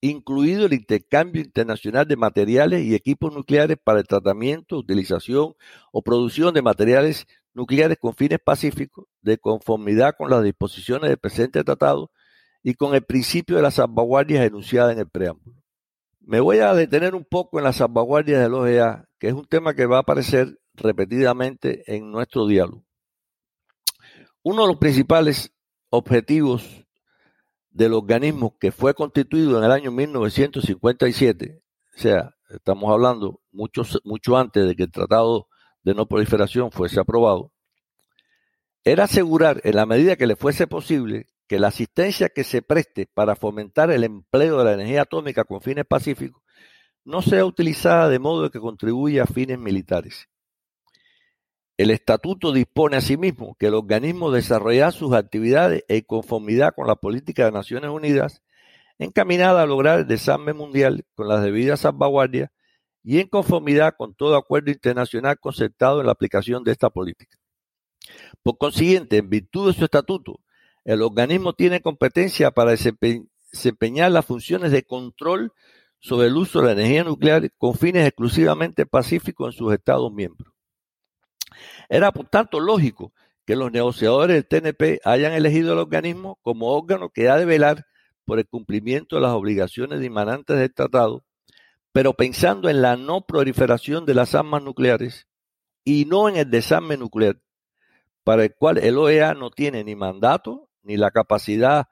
[0.00, 5.56] incluido el intercambio internacional de materiales y equipos nucleares para el tratamiento, utilización
[5.90, 11.64] o producción de materiales nucleares con fines pacíficos, de conformidad con las disposiciones del presente
[11.64, 12.12] tratado
[12.62, 15.61] y con el principio de las salvaguardias enunciadas en el preámbulo.
[16.24, 19.74] Me voy a detener un poco en las salvaguardias del OEA, que es un tema
[19.74, 22.84] que va a aparecer repetidamente en nuestro diálogo.
[24.42, 25.52] Uno de los principales
[25.90, 26.86] objetivos
[27.70, 31.60] del organismo que fue constituido en el año 1957,
[31.96, 35.48] o sea, estamos hablando mucho, mucho antes de que el Tratado
[35.82, 37.52] de No Proliferación fuese aprobado,
[38.84, 43.10] era asegurar, en la medida que le fuese posible, que la asistencia que se preste
[43.12, 46.42] para fomentar el empleo de la energía atómica con fines pacíficos
[47.04, 50.30] no sea utilizada de modo que contribuya a fines militares.
[51.76, 57.44] El estatuto dispone asimismo que el organismo desarrollará sus actividades en conformidad con la política
[57.44, 58.42] de Naciones Unidas
[58.98, 62.48] encaminada a lograr el desarme mundial con las debidas salvaguardias
[63.04, 67.36] y en conformidad con todo acuerdo internacional concertado en la aplicación de esta política.
[68.42, 70.40] Por consiguiente, en virtud de su estatuto,
[70.84, 75.52] el organismo tiene competencia para desempeñar las funciones de control
[76.00, 80.52] sobre el uso de la energía nuclear con fines exclusivamente pacíficos en sus Estados miembros.
[81.88, 83.12] Era por tanto lógico
[83.46, 87.86] que los negociadores del TNP hayan elegido el organismo como órgano que ha de velar
[88.24, 91.24] por el cumplimiento de las obligaciones dimanantes del tratado,
[91.92, 95.28] pero pensando en la no proliferación de las armas nucleares
[95.84, 97.40] y no en el desarme nuclear,
[98.24, 101.88] para el cual el OEA no tiene ni mandato ni la capacidad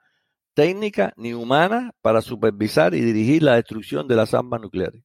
[0.53, 5.03] técnica ni humana para supervisar y dirigir la destrucción de las armas nucleares.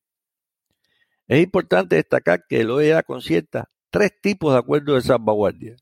[1.28, 5.76] Es importante destacar que el OEA concierta tres tipos de acuerdos de salvaguardia,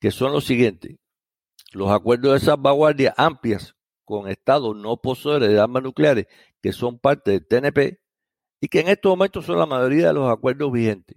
[0.00, 0.96] que son los siguientes.
[1.72, 3.74] Los acuerdos de salvaguardia amplias
[4.04, 6.26] con estados no poseedores de armas nucleares
[6.60, 7.98] que son parte del TNP
[8.60, 11.16] y que en estos momentos son la mayoría de los acuerdos vigentes,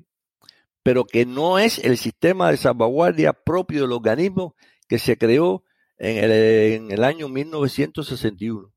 [0.82, 4.56] pero que no es el sistema de salvaguardia propio del organismo
[4.88, 5.65] que se creó
[5.98, 8.74] en el, en el año 1961,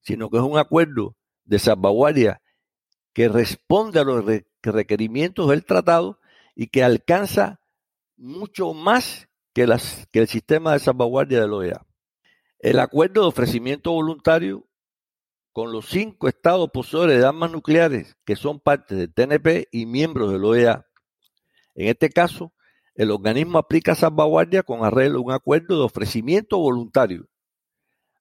[0.00, 2.40] sino que es un acuerdo de salvaguardia
[3.12, 4.24] que responde a los
[4.62, 6.18] requerimientos del tratado
[6.54, 7.60] y que alcanza
[8.16, 11.86] mucho más que, las, que el sistema de salvaguardia de la OEA.
[12.58, 14.66] El acuerdo de ofrecimiento voluntario
[15.52, 20.32] con los cinco estados poseedores de armas nucleares que son parte del TNP y miembros
[20.32, 20.86] de la OEA.
[21.76, 22.52] En este caso,
[22.94, 27.28] el organismo aplica salvaguardia con arreglo a un acuerdo de ofrecimiento voluntario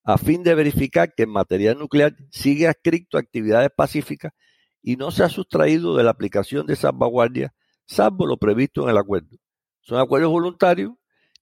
[0.03, 4.33] a fin de verificar que el material nuclear sigue adscrito a actividades pacíficas
[4.81, 7.53] y no se ha sustraído de la aplicación de salvaguardia,
[7.86, 9.38] salvo lo previsto en el acuerdo.
[9.79, 10.93] Son acuerdos voluntarios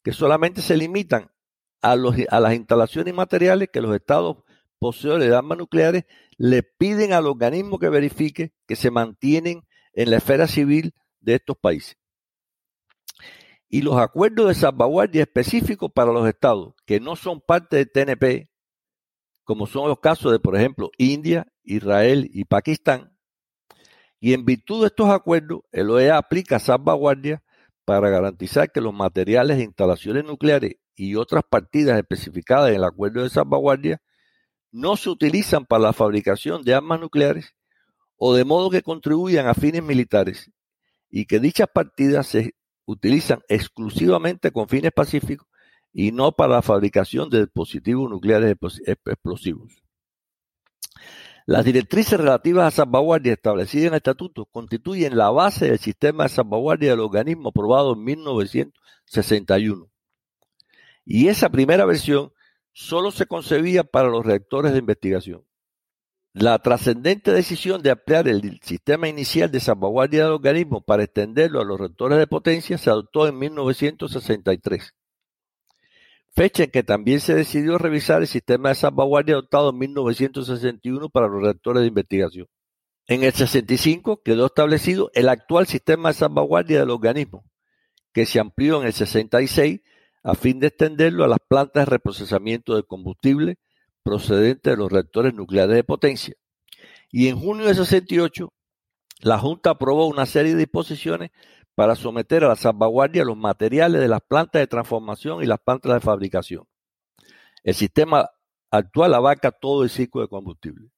[0.03, 1.31] que solamente se limitan
[1.81, 4.37] a, las instalaciones materiales que los estados
[4.77, 6.05] poseedores de armas nucleares
[6.37, 9.63] le piden al organismo que verifique que se mantienen
[9.93, 11.97] en la esfera civil de estos países.
[13.73, 18.51] Y los acuerdos de salvaguardia específicos para los estados que no son parte del TNP,
[19.45, 23.17] como son los casos de, por ejemplo, India, Israel y Pakistán.
[24.19, 27.43] Y en virtud de estos acuerdos, el OEA aplica salvaguardia
[27.85, 33.23] para garantizar que los materiales e instalaciones nucleares y otras partidas especificadas en el acuerdo
[33.23, 34.01] de salvaguardia
[34.73, 37.55] no se utilizan para la fabricación de armas nucleares
[38.17, 40.51] o de modo que contribuyan a fines militares
[41.09, 42.53] y que dichas partidas se
[42.91, 45.47] utilizan exclusivamente con fines pacíficos
[45.93, 49.83] y no para la fabricación de dispositivos nucleares explosivos.
[51.45, 56.29] Las directrices relativas a salvaguardia establecidas en el estatuto constituyen la base del sistema de
[56.29, 59.89] salvaguardia del organismo aprobado en 1961
[61.05, 62.31] y esa primera versión
[62.73, 65.43] solo se concebía para los reactores de investigación.
[66.33, 71.65] La trascendente decisión de ampliar el sistema inicial de salvaguardia del organismo para extenderlo a
[71.65, 74.93] los reactores de potencia se adoptó en 1963,
[76.33, 81.27] fecha en que también se decidió revisar el sistema de salvaguardia adoptado en 1961 para
[81.27, 82.47] los reactores de investigación.
[83.07, 87.43] En el 65 quedó establecido el actual sistema de salvaguardia del organismo,
[88.13, 89.81] que se amplió en el 66
[90.23, 93.57] a fin de extenderlo a las plantas de reprocesamiento de combustible
[94.03, 96.35] procedente de los reactores nucleares de potencia.
[97.11, 98.51] Y en junio de 68,
[99.19, 101.31] la Junta aprobó una serie de disposiciones
[101.75, 105.93] para someter a la salvaguardia los materiales de las plantas de transformación y las plantas
[105.93, 106.67] de fabricación.
[107.63, 108.29] El sistema
[108.71, 110.89] actual abarca todo el ciclo de combustible.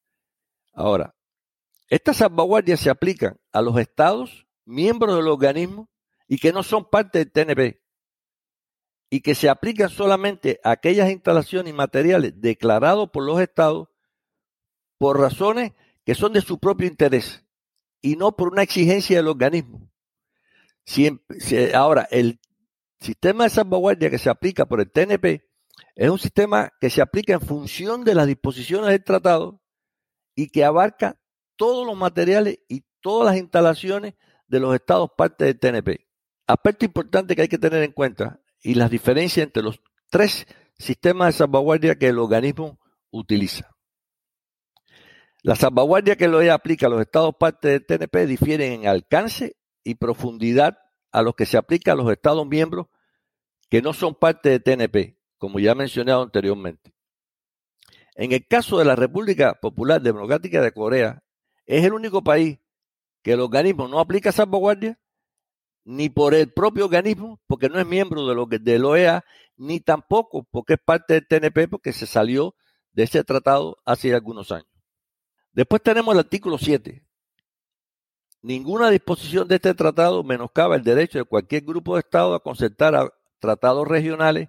[0.72, 1.14] Ahora,
[1.88, 5.88] estas salvaguardias se aplican a los estados, miembros del organismo
[6.26, 7.80] y que no son parte del TNP,
[9.14, 13.86] y que se aplican solamente a aquellas instalaciones y materiales declarados por los estados
[14.98, 15.70] por razones
[16.04, 17.44] que son de su propio interés
[18.02, 19.88] y no por una exigencia del organismo.
[21.74, 22.40] ahora, el
[22.98, 25.48] sistema de salvaguardia que se aplica por el TNP
[25.94, 29.62] es un sistema que se aplica en función de las disposiciones del tratado
[30.34, 31.20] y que abarca
[31.54, 34.14] todos los materiales y todas las instalaciones
[34.48, 36.04] de los estados parte del TNP.
[36.48, 40.46] Aspecto importante que hay que tener en cuenta y las diferencias entre los tres
[40.78, 43.70] sistemas de salvaguardia que el organismo utiliza.
[45.42, 49.96] La salvaguardia que lo aplica a los estados parte del TNP difieren en alcance y
[49.96, 50.78] profundidad
[51.12, 52.86] a los que se aplica a los estados miembros
[53.68, 56.94] que no son parte del TNP, como ya mencionado anteriormente.
[58.14, 61.22] En el caso de la República Popular Democrática de Corea,
[61.66, 62.58] es el único país
[63.22, 64.98] que el organismo no aplica salvaguardia,
[65.84, 69.24] ni por el propio organismo, porque no es miembro de lo que, del OEA,
[69.56, 72.54] ni tampoco porque es parte del TNP, porque se salió
[72.92, 74.68] de ese tratado hace algunos años.
[75.52, 77.04] Después tenemos el artículo 7.
[78.42, 83.14] Ninguna disposición de este tratado menoscaba el derecho de cualquier grupo de Estado a concertar
[83.38, 84.48] tratados regionales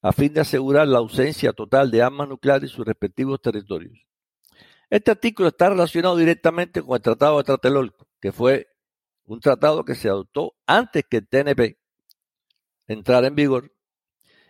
[0.00, 3.98] a fin de asegurar la ausencia total de armas nucleares en sus respectivos territorios.
[4.90, 8.67] Este artículo está relacionado directamente con el Tratado de Tlatelolco, que fue
[9.28, 11.78] un tratado que se adoptó antes que el TNP
[12.86, 13.72] entrara en vigor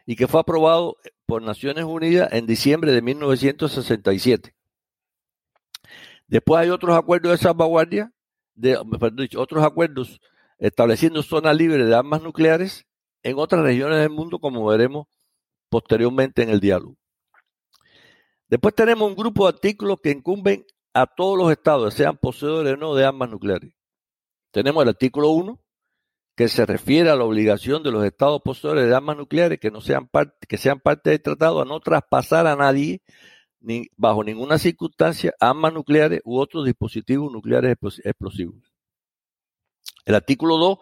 [0.06, 4.54] y que fue aprobado por Naciones Unidas en diciembre de 1967.
[6.28, 8.12] Después hay otros acuerdos de salvaguardia,
[8.54, 8.78] de,
[9.36, 10.20] otros acuerdos
[10.58, 12.86] estableciendo zonas libres de armas nucleares
[13.22, 15.06] en otras regiones del mundo, como veremos
[15.68, 16.96] posteriormente en el diálogo.
[18.46, 20.64] Después tenemos un grupo de artículos que incumben
[20.94, 23.77] a todos los estados, sean poseedores o no de armas nucleares.
[24.50, 25.60] Tenemos el artículo 1,
[26.36, 29.70] que se refiere a la obligación de los estados poseedores de armas nucleares que
[30.58, 33.02] sean parte del tratado a no traspasar a nadie
[33.60, 38.72] ni bajo ninguna circunstancia armas nucleares u otros dispositivos nucleares explosivos.
[40.04, 40.78] El artículo 2,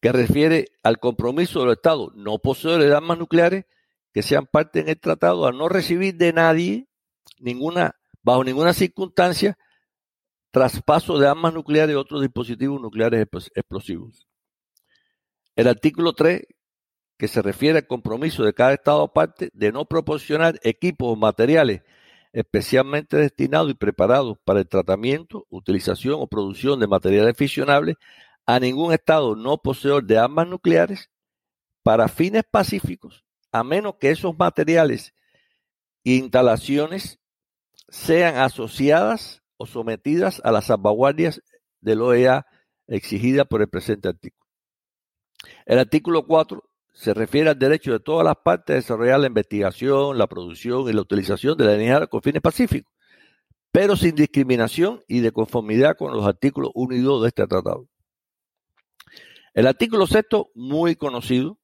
[0.00, 3.64] que refiere al compromiso de los estados no poseedores de armas nucleares
[4.12, 6.88] que sean parte en el tratado a no recibir de nadie
[7.38, 9.58] ninguna bajo ninguna circunstancia
[10.50, 14.26] traspaso de armas nucleares y otros dispositivos nucleares explosivos.
[15.56, 16.42] El artículo 3,
[17.18, 21.82] que se refiere al compromiso de cada Estado parte de no proporcionar equipos o materiales
[22.32, 27.96] especialmente destinados y preparados para el tratamiento, utilización o producción de materiales fisionables
[28.46, 31.10] a ningún Estado no poseedor de armas nucleares
[31.82, 35.12] para fines pacíficos, a menos que esos materiales
[36.04, 37.18] e instalaciones
[37.88, 41.42] sean asociadas o sometidas a las salvaguardias
[41.82, 42.46] del OEA
[42.88, 44.46] exigidas por el presente artículo.
[45.66, 50.16] El artículo 4 se refiere al derecho de todas las partes a desarrollar la investigación,
[50.16, 52.90] la producción y la utilización de la energía con fines pacíficos,
[53.70, 57.86] pero sin discriminación y de conformidad con los artículos 1 y 2 de este tratado.
[59.52, 61.58] El artículo 6, muy conocido,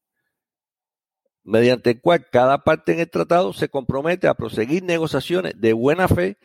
[1.45, 6.09] mediante el cual cada parte en el tratado se compromete a proseguir negociaciones de buena
[6.09, 6.37] fe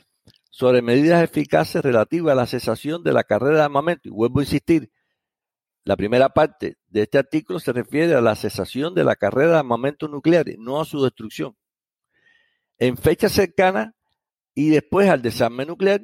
[0.52, 4.10] sobre medidas eficaces relativas a la cesación de la carrera de armamento.
[4.10, 4.92] Y vuelvo a insistir,
[5.84, 9.58] la primera parte de este artículo se refiere a la cesación de la carrera de
[9.60, 11.58] armamentos nucleares, no a su destrucción.
[12.78, 13.96] En fecha cercana
[14.54, 16.02] y después al desarme nuclear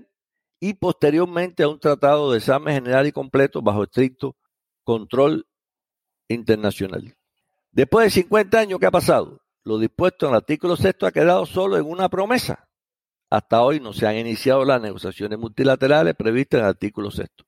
[0.60, 4.36] y posteriormente a un tratado de desarme general y completo bajo estricto
[4.83, 5.45] control
[6.29, 7.15] internacional.
[7.71, 9.41] Después de 50 años, ¿qué ha pasado?
[9.63, 12.66] Lo dispuesto en el artículo sexto ha quedado solo en una promesa.
[13.30, 17.46] Hasta hoy no se han iniciado las negociaciones multilaterales previstas en el artículo sexto.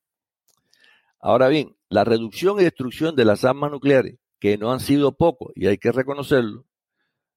[1.19, 5.51] Ahora bien, la reducción y destrucción de las armas nucleares, que no han sido pocos,
[5.55, 6.65] y hay que reconocerlo,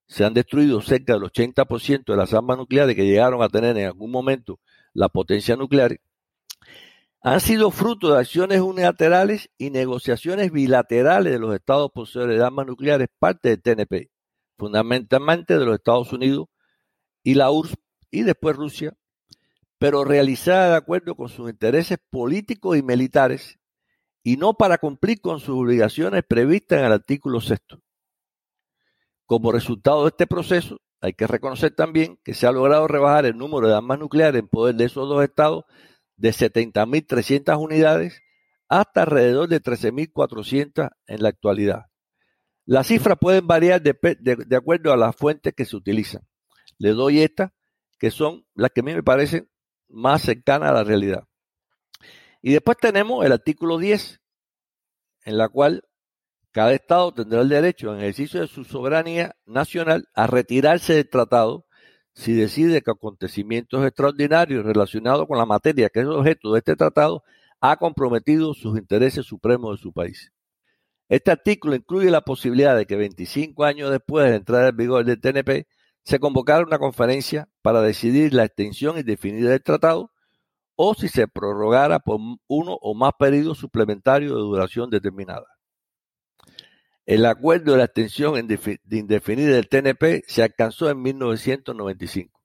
[0.06, 3.86] se han destruido cerca del 80% de las armas nucleares que llegaron a tener en
[3.86, 4.60] algún momento
[4.92, 5.98] la potencia nuclear,
[7.24, 12.66] han sido fruto de acciones unilaterales y negociaciones bilaterales de los estados poseedores de armas
[12.66, 14.10] nucleares, parte del TNP,
[14.58, 16.48] fundamentalmente de los Estados Unidos
[17.22, 17.76] y la URSS
[18.12, 18.96] y después Rusia,
[19.78, 23.58] pero realizada de acuerdo con sus intereses políticos y militares
[24.22, 27.82] y no para cumplir con sus obligaciones previstas en el artículo sexto.
[29.26, 33.36] Como resultado de este proceso, hay que reconocer también que se ha logrado rebajar el
[33.36, 35.64] número de armas nucleares en poder de esos dos estados
[36.16, 38.22] de 70.300 unidades
[38.68, 41.86] hasta alrededor de 13.400 en la actualidad.
[42.64, 46.22] Las cifras pueden variar de, de, acuerdo a las fuentes que se utilizan.
[46.78, 47.50] Le doy estas,
[48.02, 49.48] que son las que a mí me parecen
[49.88, 51.28] más cercanas a la realidad.
[52.40, 54.20] Y después tenemos el artículo 10,
[55.24, 55.84] en la cual
[56.50, 61.64] cada Estado tendrá el derecho, en ejercicio de su soberanía nacional, a retirarse del tratado
[62.12, 67.22] si decide que acontecimientos extraordinarios relacionados con la materia que es objeto de este tratado
[67.60, 70.32] ha comprometido sus intereses supremos de su país.
[71.08, 75.04] Este artículo incluye la posibilidad de que 25 años después de la entrada en vigor
[75.04, 75.68] del TNP
[76.04, 80.10] se convocara una conferencia para decidir la extensión indefinida del tratado
[80.74, 85.46] o si se prorrogara por uno o más periodos suplementarios de duración determinada.
[87.04, 92.40] El acuerdo de la extensión indefinida del TNP se alcanzó en 1995.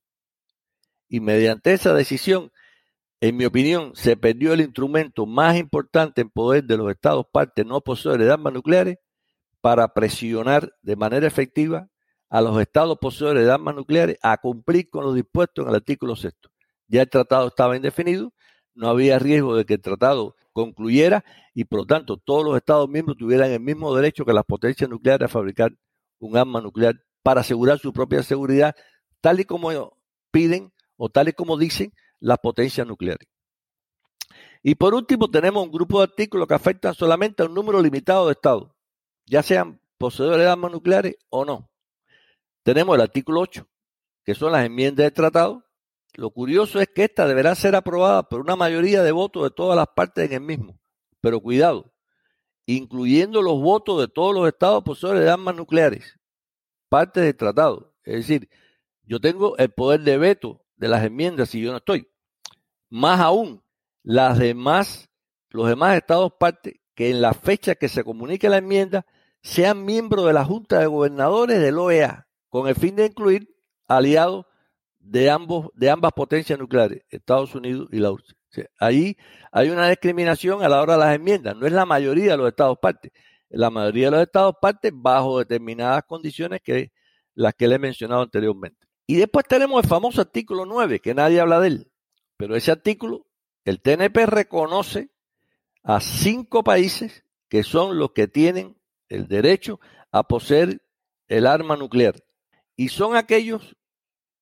[1.10, 2.52] Y mediante esa decisión,
[3.22, 7.66] en mi opinión, se perdió el instrumento más importante en poder de los estados partes
[7.66, 8.98] no poseedores de armas nucleares
[9.62, 11.88] para presionar de manera efectiva
[12.30, 16.16] a los estados poseedores de armas nucleares a cumplir con lo dispuesto en el artículo
[16.16, 16.50] sexto.
[16.88, 18.34] Ya el tratado estaba indefinido,
[18.76, 21.24] no había riesgo de que el tratado concluyera
[21.54, 24.90] y por lo tanto todos los Estados miembros tuvieran el mismo derecho que las potencias
[24.90, 25.72] nucleares a fabricar
[26.20, 28.76] un arma nuclear para asegurar su propia seguridad,
[29.22, 29.98] tal y como
[30.32, 33.28] piden o tal y como dicen las potencias nucleares.
[34.64, 38.26] Y por último, tenemos un grupo de artículos que afectan solamente a un número limitado
[38.26, 38.72] de estados,
[39.26, 41.70] ya sean poseedores de armas nucleares o no.
[42.68, 43.66] Tenemos el artículo 8,
[44.26, 45.64] que son las enmiendas del tratado.
[46.16, 49.78] Lo curioso es que esta deberá ser aprobada por una mayoría de votos de todas
[49.78, 50.78] las partes en el mismo.
[51.22, 51.94] Pero cuidado,
[52.66, 56.20] incluyendo los votos de todos los estados poseedores de armas nucleares,
[56.90, 57.96] parte del tratado.
[58.04, 58.50] Es decir,
[59.04, 62.10] yo tengo el poder de veto de las enmiendas si yo no estoy.
[62.90, 63.64] Más aún,
[64.04, 65.08] los demás
[65.96, 69.06] estados parte que en la fecha que se comunique la enmienda
[69.42, 73.50] sean miembros de la Junta de Gobernadores del OEA, con el fin de incluir
[73.88, 74.46] aliados
[75.00, 78.36] de, ambos, de ambas potencias nucleares, Estados Unidos y la URSS.
[78.80, 79.18] ahí
[79.52, 81.56] hay una discriminación a la hora de las enmiendas.
[81.56, 83.12] No es la mayoría de los estados partes.
[83.50, 86.92] La mayoría de los estados partes bajo determinadas condiciones que
[87.34, 88.88] las que le he mencionado anteriormente.
[89.06, 91.92] Y después tenemos el famoso artículo 9, que nadie habla de él.
[92.36, 93.28] Pero ese artículo
[93.64, 95.10] el TNP reconoce
[95.84, 98.78] a cinco países que son los que tienen
[99.10, 99.80] el derecho
[100.12, 100.82] a poseer
[101.28, 102.16] el arma nuclear.
[102.78, 103.76] Y son aquellos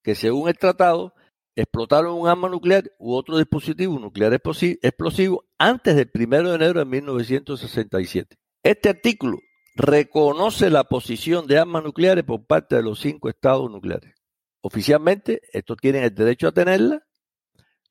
[0.04, 1.16] que, según el tratado,
[1.56, 6.86] explotaron un arma nuclear u otro dispositivo nuclear explosivo antes del 1 de enero de
[6.86, 8.38] 1967.
[8.62, 9.40] Este artículo
[9.76, 14.14] reconoce la posición de armas nucleares por parte de los cinco estados nucleares.
[14.62, 17.06] Oficialmente, estos tienen el derecho a tenerla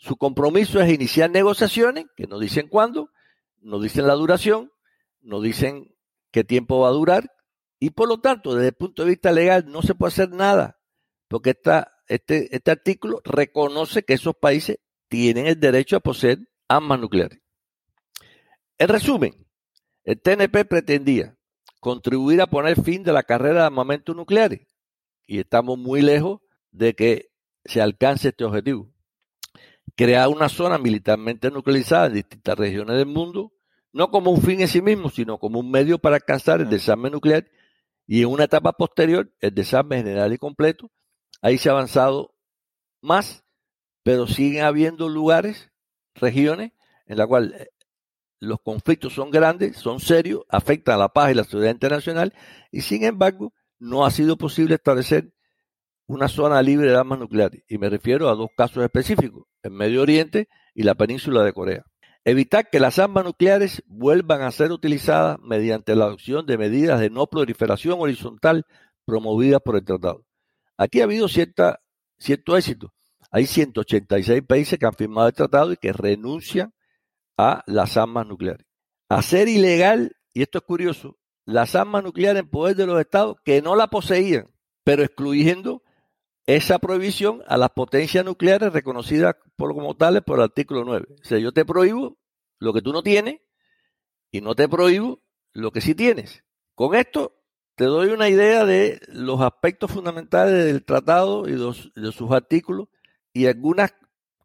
[0.05, 3.09] su compromiso es iniciar negociaciones, que no dicen cuándo,
[3.62, 4.70] no dicen la duración,
[5.22, 5.97] no dicen
[6.30, 7.32] qué tiempo va a durar,
[7.85, 10.80] y por lo tanto, desde el punto de vista legal, no se puede hacer nada,
[11.28, 11.51] porque
[12.09, 14.78] este, este artículo reconoce que esos países
[15.09, 17.43] tienen el derecho a poseer armas nucleares.
[18.78, 19.47] En resumen,
[20.05, 21.37] el TNP pretendía
[21.78, 24.66] contribuir a poner fin de la carrera de armamentos nucleares,
[25.26, 27.32] y estamos muy lejos de que
[27.66, 28.91] se alcance este objetivo
[29.95, 33.53] crear una zona militarmente nuclearizada en distintas regiones del mundo,
[33.93, 37.11] no como un fin en sí mismo, sino como un medio para alcanzar el desarme
[37.11, 37.45] nuclear
[38.07, 40.91] y en una etapa posterior el desarme general y completo.
[41.41, 42.35] Ahí se ha avanzado
[43.01, 43.45] más,
[44.03, 45.71] pero siguen habiendo lugares,
[46.15, 46.73] regiones,
[47.07, 47.69] en las cuales eh,
[48.41, 52.35] los conflictos son grandes, son serios, afectan a la paz y la seguridad internacional,
[52.71, 55.33] y sin embargo no ha sido posible establecer
[56.07, 57.63] una zona libre de armas nucleares.
[57.69, 61.85] Y me refiero a dos casos específicos, el Medio Oriente y la península de Corea.
[62.27, 67.11] Evitar que las armas nucleares vuelvan a ser utilizadas mediante la adopción de medidas de
[67.11, 68.64] no proliferación horizontal
[69.05, 70.25] promovidas por el tratado.
[70.79, 71.81] Aquí ha habido cierta,
[72.18, 72.95] cierto éxito.
[73.31, 76.72] Hay 186 países que han firmado el tratado y que renuncian
[77.37, 78.66] a las armas nucleares.
[79.11, 83.61] Hacer ilegal, y esto es curioso, las armas nucleares en poder de los estados que
[83.61, 84.51] no la poseían,
[84.83, 85.83] pero excluyendo
[86.47, 91.07] esa prohibición a las potencias nucleares reconocidas por, como tales por el artículo 9.
[91.22, 92.18] O sea, yo te prohíbo
[92.59, 93.40] lo que tú no tienes
[94.30, 95.20] y no te prohíbo
[95.53, 96.45] lo que sí tienes.
[96.74, 97.40] Con esto
[97.76, 102.88] te doy una idea de los aspectos fundamentales del tratado y de sus artículos
[103.32, 103.95] y algunas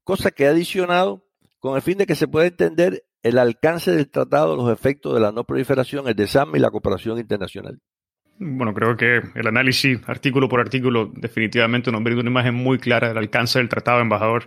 [0.04, 1.26] cosas que he adicionado
[1.60, 5.20] con el fin de que se pueda entender el alcance del tratado, los efectos de
[5.20, 7.82] la no proliferación, el desarme y la cooperación internacional.
[8.42, 13.10] Bueno, creo que el análisis artículo por artículo definitivamente nos brinda una imagen muy clara
[13.10, 14.46] del alcance del tratado, embajador.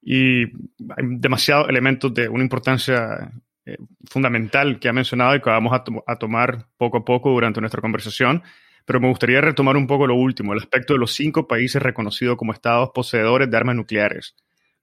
[0.00, 3.30] Y hay demasiados elementos de una importancia
[3.66, 3.76] eh,
[4.08, 7.82] fundamental que ha mencionado y que vamos a, a, tomar poco a poco durante nuestra
[7.82, 8.42] conversación.
[8.86, 12.38] Pero me gustaría retomar un poco lo último, el aspecto de los cinco países reconocidos
[12.38, 14.34] como estados poseedores de armas nucleares.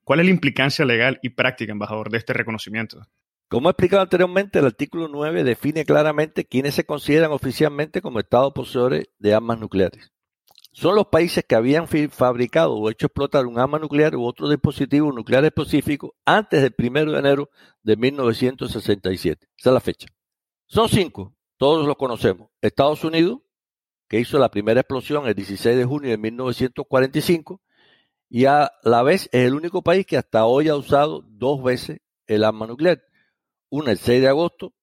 [0.04, 3.08] ¿Cuál es la implicancia legal y práctica, embajador, de este reconocimiento?
[3.50, 8.52] Como he explicado anteriormente, el artículo 9 define claramente quiénes se consideran oficialmente como estados
[8.52, 10.12] poseedores de armas nucleares.
[10.74, 15.12] Son los países que habían fabricado o hecho explotar un arma nuclear u otro dispositivo
[15.14, 17.50] nuclear específico antes del 1 de enero
[17.84, 19.48] de 1967.
[19.58, 20.08] Esa es la fecha.
[20.66, 22.50] Son cinco, todos los conocemos.
[22.62, 23.40] Estados Unidos,
[24.10, 27.62] que hizo la primera explosión el 16 de junio de 1945,
[28.30, 32.02] y a la vez es el único país que hasta hoy ha usado dos veces
[32.28, 33.07] el arma nuclear
[33.70, 34.74] una el 6 de agosto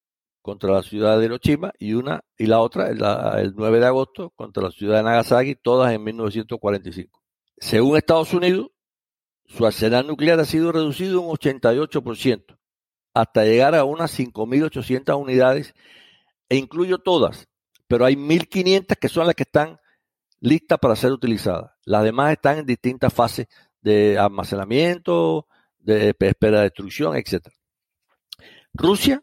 [0.43, 4.63] contra la ciudad de Hiroshima y una y la otra el, 9 de agosto contra
[4.63, 7.23] la ciudad de Nagasaki, todas en 1945.
[7.59, 8.69] Según Estados Unidos,
[9.47, 12.59] su arsenal nuclear ha sido reducido un 88%,
[13.15, 15.75] hasta llegar a unas 5.800 unidades,
[16.49, 17.49] e incluyo todas,
[17.89, 19.79] pero hay 1.500 que son las que están
[20.41, 21.73] listas para ser utilizadas.
[21.85, 23.47] Las demás están en distintas fases
[23.81, 25.47] de almacenamiento,
[25.79, 27.49] de, espera destrucción, etc.
[28.75, 29.23] Rusia,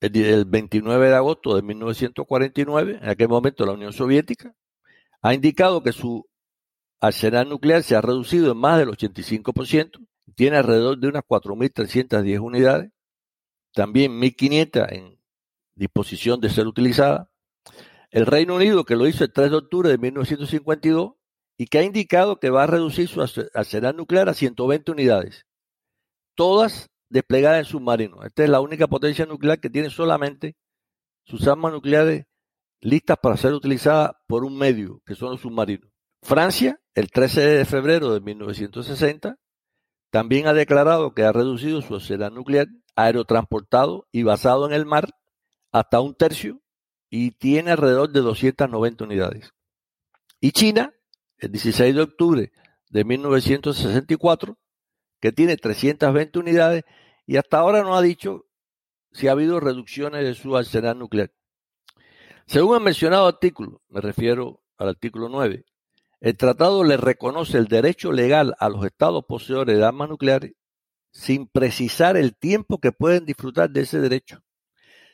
[0.00, 4.54] el 29 de agosto de 1949, en aquel momento la Unión Soviética,
[5.22, 6.28] ha indicado que su
[7.00, 10.06] arsenal nuclear se ha reducido en más del 85%,
[10.36, 12.92] tiene alrededor de unas 4.310 unidades,
[13.74, 15.18] también 1.500 en
[15.74, 17.28] disposición de ser utilizada.
[18.10, 21.14] El Reino Unido, que lo hizo el 3 de octubre de 1952
[21.58, 25.46] y que ha indicado que va a reducir su arsenal nuclear a 120 unidades,
[26.36, 28.24] todas desplegadas en submarinos.
[28.24, 30.56] Esta es la única potencia nuclear que tiene solamente
[31.24, 32.26] sus armas nucleares
[32.80, 35.90] listas para ser utilizadas por un medio, que son los submarinos.
[36.22, 39.36] Francia, el 13 de febrero de 1960,
[40.10, 45.10] también ha declarado que ha reducido su arsenal nuclear aerotransportado y basado en el mar
[45.72, 46.60] hasta un tercio
[47.08, 49.52] y tiene alrededor de 290 unidades.
[50.40, 50.92] Y China,
[51.38, 52.52] el 16 de octubre
[52.90, 54.58] de 1964,
[55.20, 56.84] que tiene 320 unidades
[57.26, 58.46] y hasta ahora no ha dicho
[59.12, 61.32] si ha habido reducciones de su arsenal nuclear.
[62.46, 65.64] Según el mencionado artículo, me refiero al artículo 9,
[66.20, 70.52] el tratado le reconoce el derecho legal a los estados poseedores de armas nucleares
[71.12, 74.42] sin precisar el tiempo que pueden disfrutar de ese derecho,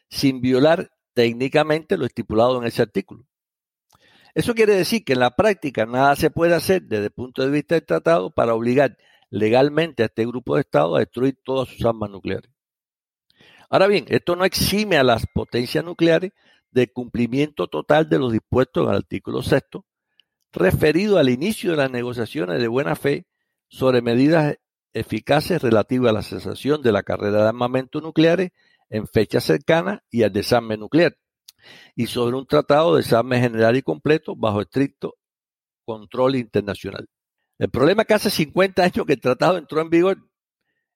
[0.09, 3.27] sin violar técnicamente lo estipulado en ese artículo.
[4.35, 7.51] Eso quiere decir que en la práctica nada se puede hacer desde el punto de
[7.51, 8.99] vista del tratado para obligar
[9.31, 12.51] legalmente a este grupo de estados a destruir todas sus armas nucleares.
[13.69, 16.33] Ahora bien, esto no exime a las potencias nucleares
[16.71, 19.85] de cumplimiento total de los dispuestos en el artículo sexto,
[20.53, 23.27] referido al inicio de las negociaciones de buena fe
[23.69, 24.57] sobre medidas
[24.93, 28.53] eficaces relativas a la cesación de la carrera de armamento nucleares
[28.89, 31.17] en fecha cercana y al desarme nuclear,
[31.95, 35.17] y sobre un tratado de desarme general y completo bajo estricto
[35.85, 37.09] control internacional.
[37.59, 40.19] El problema es que hace 50 años que el tratado entró en vigor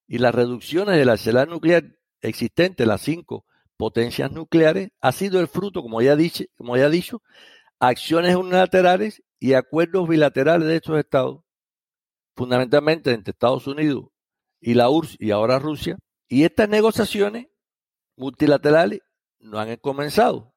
[0.06, 1.84] y las reducciones del arsenal nuclear
[2.20, 3.46] existente, las cinco
[3.76, 7.22] potencias nucleares ha sido el fruto, como ya, dicho, como ya he dicho,
[7.78, 11.40] acciones unilaterales y acuerdos bilaterales de estos estados,
[12.36, 14.06] fundamentalmente entre Estados Unidos
[14.60, 15.96] y la URSS y ahora Rusia,
[16.28, 17.46] y estas negociaciones
[18.16, 19.00] multilaterales
[19.38, 20.54] no han comenzado.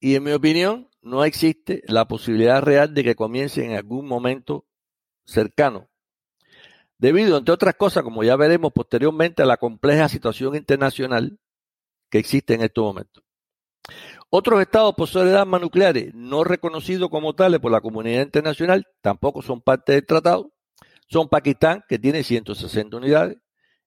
[0.00, 4.66] Y en mi opinión, no existe la posibilidad real de que comience en algún momento
[5.24, 5.88] cercano.
[6.98, 11.38] Debido, entre otras cosas, como ya veremos posteriormente, a la compleja situación internacional
[12.10, 13.24] que existe en estos momentos.
[14.30, 19.60] Otros estados de armas nucleares no reconocidos como tales por la comunidad internacional tampoco son
[19.60, 20.52] parte del tratado.
[21.08, 23.36] Son Pakistán, que tiene 160 unidades,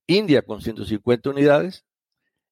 [0.06, 1.86] India con 150 unidades,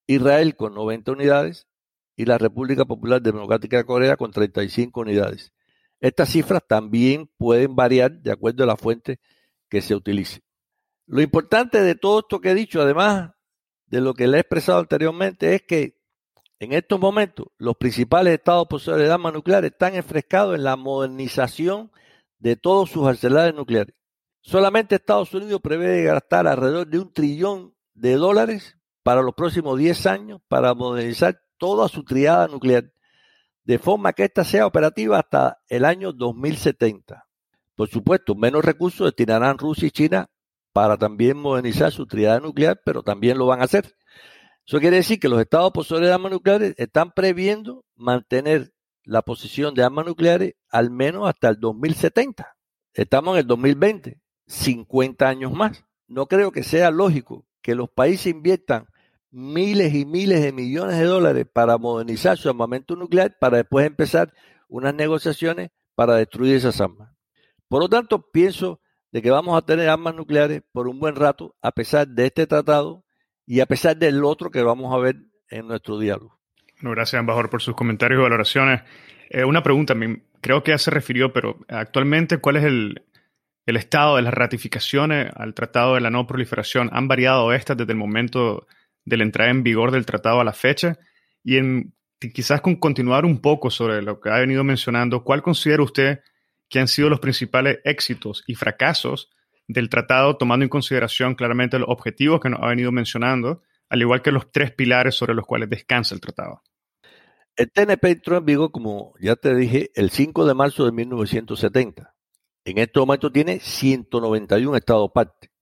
[0.08, 1.68] Israel con 90 unidades
[2.16, 5.53] y la República Popular Democrática de Corea con 35 unidades.
[6.04, 9.22] Estas cifras también pueden variar de acuerdo a la fuente
[9.70, 10.42] que se utilice.
[11.06, 13.32] Lo importante de todo esto que he dicho, además
[13.86, 16.02] de lo que le he expresado anteriormente es que
[16.60, 21.90] en estos momentos los principales estados poseedores de armas nucleares están enfrescados en la modernización
[22.38, 23.96] de todos sus arsenales nucleares.
[24.42, 30.06] Solamente Estados Unidos prevé gastar alrededor de un trillón de dólares para los próximos 10
[30.08, 32.92] años para modernizar toda su triada nuclear,
[33.64, 37.26] de forma que ésta sea operativa hasta el año 2070.
[37.76, 40.30] Por supuesto, menos recursos destinarán Rusia y China
[40.74, 43.96] para también modernizar su triada nuclear, pero también lo van a hacer.
[44.66, 49.74] Eso quiere decir que los estados poseedores de armas nucleares están previendo mantener la posición
[49.74, 52.56] de armas nucleares al menos hasta el 2070.
[52.94, 55.84] Estamos en el 2020, 50 años más.
[56.08, 58.88] No creo que sea lógico que los países inviertan
[59.34, 64.32] miles y miles de millones de dólares para modernizar su armamento nuclear para después empezar
[64.68, 67.10] unas negociaciones para destruir esas armas.
[67.68, 68.80] Por lo tanto, pienso
[69.12, 72.46] de que vamos a tener armas nucleares por un buen rato, a pesar de este
[72.46, 73.04] tratado
[73.46, 75.16] y a pesar del otro que vamos a ver
[75.50, 76.40] en nuestro diálogo.
[76.80, 78.82] gracias, embajador, por sus comentarios y valoraciones.
[79.30, 79.96] Eh, una pregunta,
[80.42, 83.04] creo que ya se refirió, pero actualmente, ¿cuál es el,
[83.66, 86.90] el estado de las ratificaciones al Tratado de la No Proliferación?
[86.94, 88.68] ¿Han variado estas desde el momento
[89.06, 90.98] de la entrada en vigor del tratado a la fecha?
[91.44, 91.94] Y en,
[92.34, 96.20] quizás con continuar un poco sobre lo que ha venido mencionando, ¿cuál considera usted
[96.70, 99.30] que han sido los principales éxitos y fracasos
[99.68, 104.22] del tratado, tomando en consideración claramente los objetivos que nos ha venido mencionando, al igual
[104.22, 106.62] que los tres pilares sobre los cuales descansa el tratado.
[107.56, 112.16] El TNP entró en vigor, como ya te dije, el 5 de marzo de 1970.
[112.66, 115.53] En este momento tiene 191 estados parte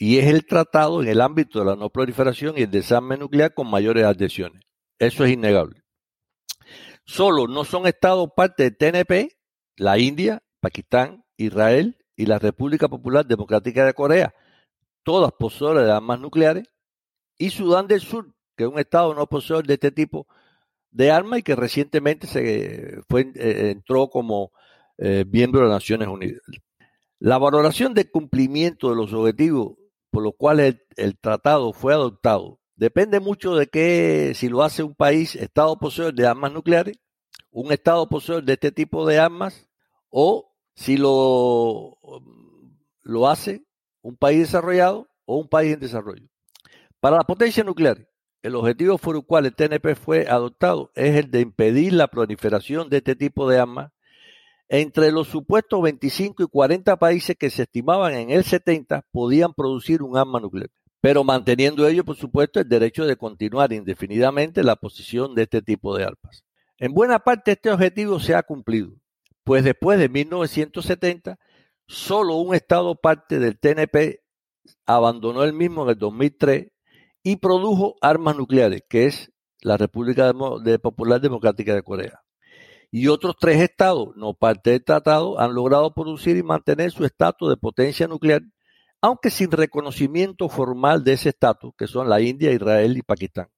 [0.00, 3.52] y es el tratado en el ámbito de la no proliferación y el desarme nuclear
[3.52, 4.62] con mayores adhesiones.
[4.98, 5.82] Eso es innegable.
[7.04, 9.36] Solo no son estados parte del TNP
[9.76, 14.34] la India, Pakistán, Israel y la República Popular Democrática de Corea,
[15.02, 16.64] todas poseedoras de armas nucleares,
[17.36, 20.26] y Sudán del Sur, que es un estado no poseedor de este tipo
[20.90, 24.52] de armas y que recientemente se fue, eh, entró como
[24.96, 26.42] eh, miembro de las Naciones Unidas.
[27.18, 29.79] La valoración del cumplimiento de los objetivos
[30.10, 34.94] por los cuales el, tratado fue adoptado depende mucho de que si lo hace un
[34.94, 36.98] país, Estado poseedor de armas nucleares,
[37.50, 39.68] un Estado poseedor de este tipo de armas,
[40.08, 41.98] o si lo,
[43.02, 43.62] lo hace
[44.00, 46.26] un país desarrollado o un país en desarrollo.
[47.00, 48.08] Para la potencia nuclear,
[48.42, 52.88] el objetivo por el cual el TNP fue adoptado es el de impedir la proliferación
[52.88, 53.92] de este tipo de armas
[54.72, 60.00] entre los supuestos 25 y 40 países que se estimaban en el 70 podían producir
[60.00, 65.34] un arma nuclear, pero manteniendo ello, por supuesto, el derecho de continuar indefinidamente la posición
[65.34, 66.44] de este tipo de armas.
[66.78, 68.92] En buena parte este objetivo se ha cumplido,
[69.42, 71.36] pues después de 1970,
[71.88, 74.22] solo un Estado parte del TNP
[74.86, 76.68] abandonó el mismo en el 2003
[77.24, 80.32] y produjo armas nucleares, que es la República
[80.80, 82.22] Popular Democrática de Corea
[82.90, 87.48] y otros tres estados, no parte del tratado, han logrado producir y mantener su estatus
[87.48, 88.42] de potencia nuclear,
[89.00, 93.48] aunque sin reconocimiento formal de ese estatus, que son la India, Israel y Pakistán.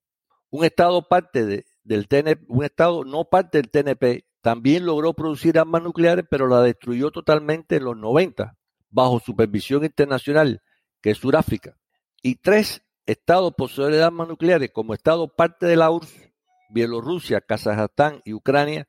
[0.50, 5.82] Un estado parte del TNP, un estado no parte del TNP, también logró producir armas
[5.82, 8.56] nucleares, pero la destruyó totalmente en los 90,
[8.90, 10.60] bajo supervisión internacional,
[11.00, 11.76] que es Sudáfrica.
[12.22, 16.32] Y tres estados poseedores de armas nucleares, como estado parte de la URSS,
[16.70, 18.86] Bielorrusia, Kazajstán y Ucrania,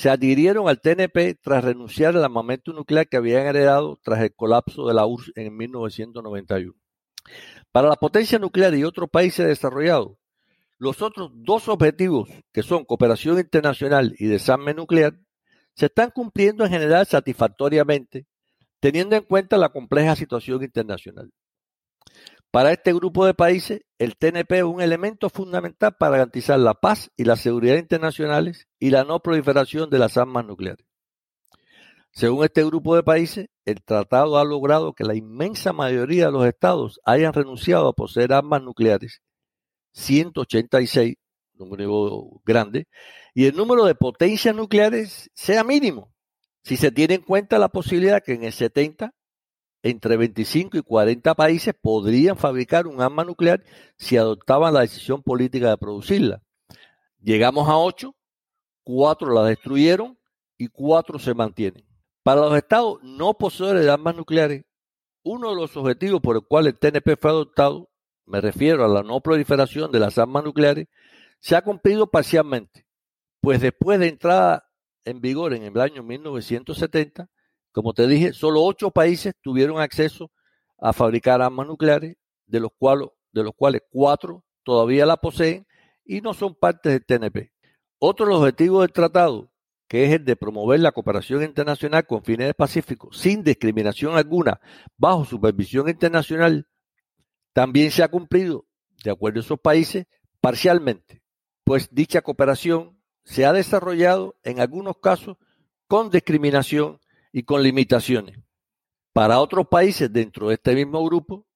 [0.00, 4.88] se adhirieron al TNP tras renunciar al armamento nuclear que habían heredado tras el colapso
[4.88, 6.72] de la URSS en 1991.
[7.70, 10.12] Para la potencia nuclear y otros países desarrollados,
[10.78, 15.20] los otros dos objetivos, que son cooperación internacional y desarme nuclear,
[15.74, 18.26] se están cumpliendo en general satisfactoriamente,
[18.80, 21.30] teniendo en cuenta la compleja situación internacional.
[22.50, 27.10] Para este grupo de países, el TNP es un elemento fundamental para garantizar la paz
[27.16, 30.84] y la seguridad internacionales y la no proliferación de las armas nucleares.
[32.10, 36.44] Según este grupo de países, el tratado ha logrado que la inmensa mayoría de los
[36.44, 39.22] estados hayan renunciado a poseer armas nucleares,
[39.92, 41.14] 186,
[41.54, 42.88] número grande,
[43.32, 46.12] y el número de potencias nucleares sea mínimo,
[46.64, 49.14] si se tiene en cuenta la posibilidad que en el 70
[49.82, 53.62] entre 25 y 40 países podrían fabricar un arma nuclear
[53.96, 56.42] si adoptaban la decisión política de producirla.
[57.22, 58.14] Llegamos a 8,
[58.84, 60.18] 4 la destruyeron
[60.58, 61.84] y 4 se mantienen.
[62.22, 64.64] Para los estados no poseedores de armas nucleares,
[65.22, 67.90] uno de los objetivos por el cual el TNP fue adoptado,
[68.26, 70.88] me refiero a la no proliferación de las armas nucleares,
[71.40, 72.86] se ha cumplido parcialmente,
[73.40, 74.70] pues después de entrada
[75.04, 77.28] en vigor en el año 1970,
[77.72, 80.30] como te dije, solo ocho países tuvieron acceso
[80.78, 82.16] a fabricar armas nucleares,
[82.46, 83.54] de los, cuales, de los
[83.90, 85.66] cuatro todavía la poseen
[86.04, 87.52] y no son parte del TNP.
[87.98, 89.52] Otro objetivo del tratado,
[89.86, 94.60] que es el de promover la cooperación internacional con fines pacíficos sin discriminación alguna,
[94.96, 96.66] bajo supervisión internacional,
[97.52, 98.66] también se ha cumplido,
[99.04, 100.06] de acuerdo a esos países,
[100.40, 101.22] parcialmente,
[101.64, 105.36] pues dicha cooperación se ha desarrollado en algunos casos
[105.86, 107.00] con discriminación
[107.32, 108.38] y con limitaciones.
[109.12, 111.46] Para otros países dentro de este mismo grupo,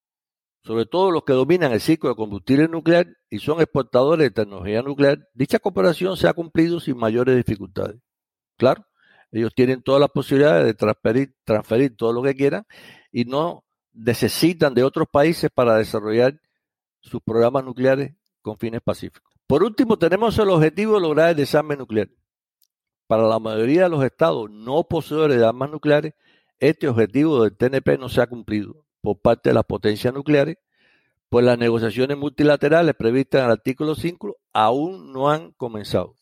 [0.62, 4.83] sobre todo los que dominan el ciclo de combustible nuclear y son exportadores de tecnología
[4.83, 8.01] nuclear, dicha cooperación se ha cumplido sin mayores dificultades.
[8.57, 8.87] Claro,
[9.31, 12.66] ellos tienen todas las posibilidades de transferir, transferir todo lo que quieran
[13.12, 16.41] y no necesitan de otros países para desarrollar
[17.01, 19.35] sus programas nucleares con fines pacíficos.
[19.47, 22.09] Por último, tenemos el objetivo de lograr el desarme nuclear.
[23.15, 26.15] Para la mayoría de los estados no poseedores de armas nucleares,
[26.59, 30.57] este objetivo del TNP no se ha cumplido por parte de las potencias nucleares,
[31.29, 36.17] pues las negociaciones multilaterales previstas en el artículo 5 aún no han comenzado.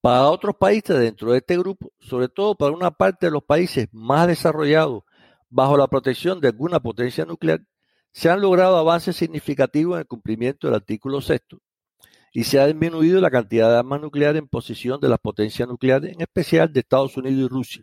[0.00, 3.86] Para otros países dentro de este grupo, sobre todo para una parte de los países
[3.92, 5.02] más desarrollados
[5.50, 7.60] bajo la protección de alguna potencia nuclear,
[8.12, 11.42] se han logrado avances significativos en el cumplimiento del artículo 6
[12.36, 16.12] y se ha disminuido la cantidad de armas nucleares en posición de las potencias nucleares,
[16.12, 17.82] en especial de Estados Unidos y Rusia.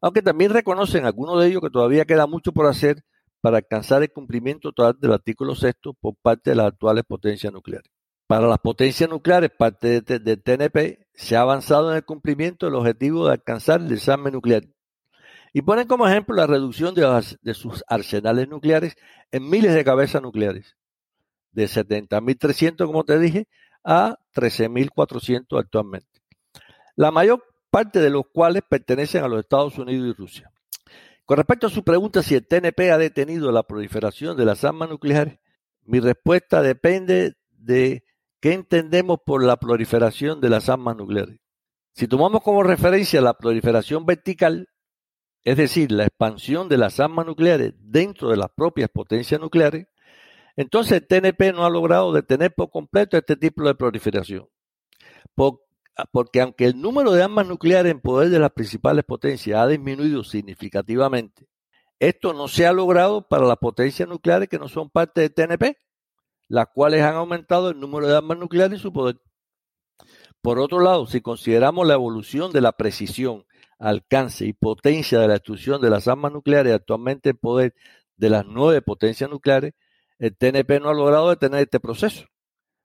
[0.00, 3.04] Aunque también reconocen algunos de ellos que todavía queda mucho por hacer
[3.42, 7.92] para alcanzar el cumplimiento total del artículo sexto por parte de las actuales potencias nucleares.
[8.26, 13.26] Para las potencias nucleares, parte del TNP, se ha avanzado en el cumplimiento del objetivo
[13.26, 14.62] de alcanzar el desarme nuclear.
[15.52, 18.96] Y ponen como ejemplo la reducción de sus arsenales nucleares
[19.30, 20.77] en miles de cabezas nucleares
[21.52, 23.48] de 70.300, como te dije,
[23.84, 26.22] a 13.400 actualmente.
[26.96, 30.52] La mayor parte de los cuales pertenecen a los Estados Unidos y Rusia.
[31.24, 34.88] Con respecto a su pregunta si el TNP ha detenido la proliferación de las armas
[34.88, 35.38] nucleares,
[35.84, 38.04] mi respuesta depende de
[38.40, 41.38] qué entendemos por la proliferación de las armas nucleares.
[41.92, 44.68] Si tomamos como referencia la proliferación vertical,
[45.42, 49.86] es decir, la expansión de las armas nucleares dentro de las propias potencias nucleares,
[50.58, 54.48] entonces el TNP no ha logrado detener por completo este tipo de proliferación.
[55.98, 59.66] Ah, porque aunque el número de armas nucleares en poder de las principales potencias ha
[59.66, 61.48] disminuido significativamente,
[61.98, 65.76] esto no se ha logrado para las potencias nucleares que no son parte del TNP,
[66.48, 69.20] las cuales han aumentado el número de armas nucleares y su poder.
[70.40, 73.44] Por otro lado, si consideramos la evolución de la precisión,
[73.80, 77.74] alcance y potencia de la destrucción de las armas nucleares actualmente en poder
[78.16, 79.74] de las nueve potencias nucleares,
[80.18, 82.26] el TNP no ha logrado detener este proceso.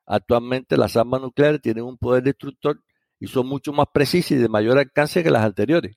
[0.05, 2.81] Actualmente las armas nucleares tienen un poder destructor
[3.19, 5.95] y son mucho más precisas y de mayor alcance que las anteriores.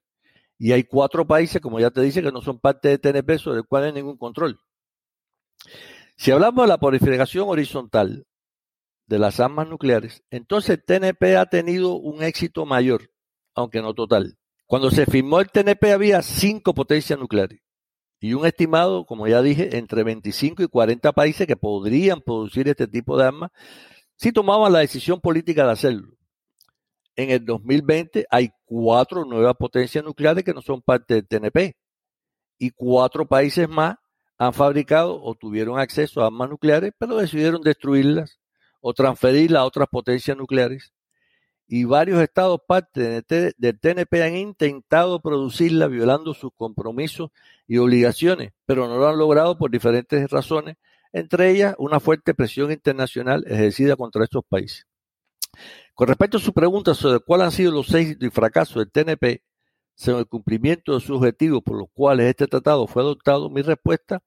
[0.59, 3.59] Y hay cuatro países, como ya te dice, que no son parte de TNP, sobre
[3.59, 4.59] el cual hay ningún control.
[6.17, 8.27] Si hablamos de la proliferación horizontal
[9.07, 13.11] de las armas nucleares, entonces TNP ha tenido un éxito mayor,
[13.55, 14.39] aunque no total.
[14.65, 17.61] Cuando se firmó el TNP había cinco potencias nucleares
[18.21, 22.87] y un estimado, como ya dije, entre 25 y 40 países que podrían producir este
[22.87, 23.51] tipo de armas
[24.17, 26.17] si tomaban la decisión política de hacerlo
[27.17, 31.77] en el 2020 hay cuatro nuevas potencias nucleares que no son parte del TNP
[32.59, 33.97] y cuatro países más
[34.39, 38.39] han fabricado o tuvieron acceso a armas nucleares, pero decidieron destruirlas
[38.83, 40.93] o transferirlas a otras potencias nucleares.
[41.69, 43.23] Y varios estados parte
[43.59, 47.31] del TNP han intentado producirlas violando sus compromisos
[47.67, 50.77] y obligaciones, pero no lo han logrado por diferentes razones,
[51.13, 54.87] entre ellas una fuerte presión internacional ejercida contra estos países.
[55.95, 59.43] Con respecto a su pregunta sobre cuáles han sido los éxitos y fracasos del TNP
[59.97, 64.23] según el cumplimiento de sus objetivos por los cuales este tratado fue adoptado, mi respuesta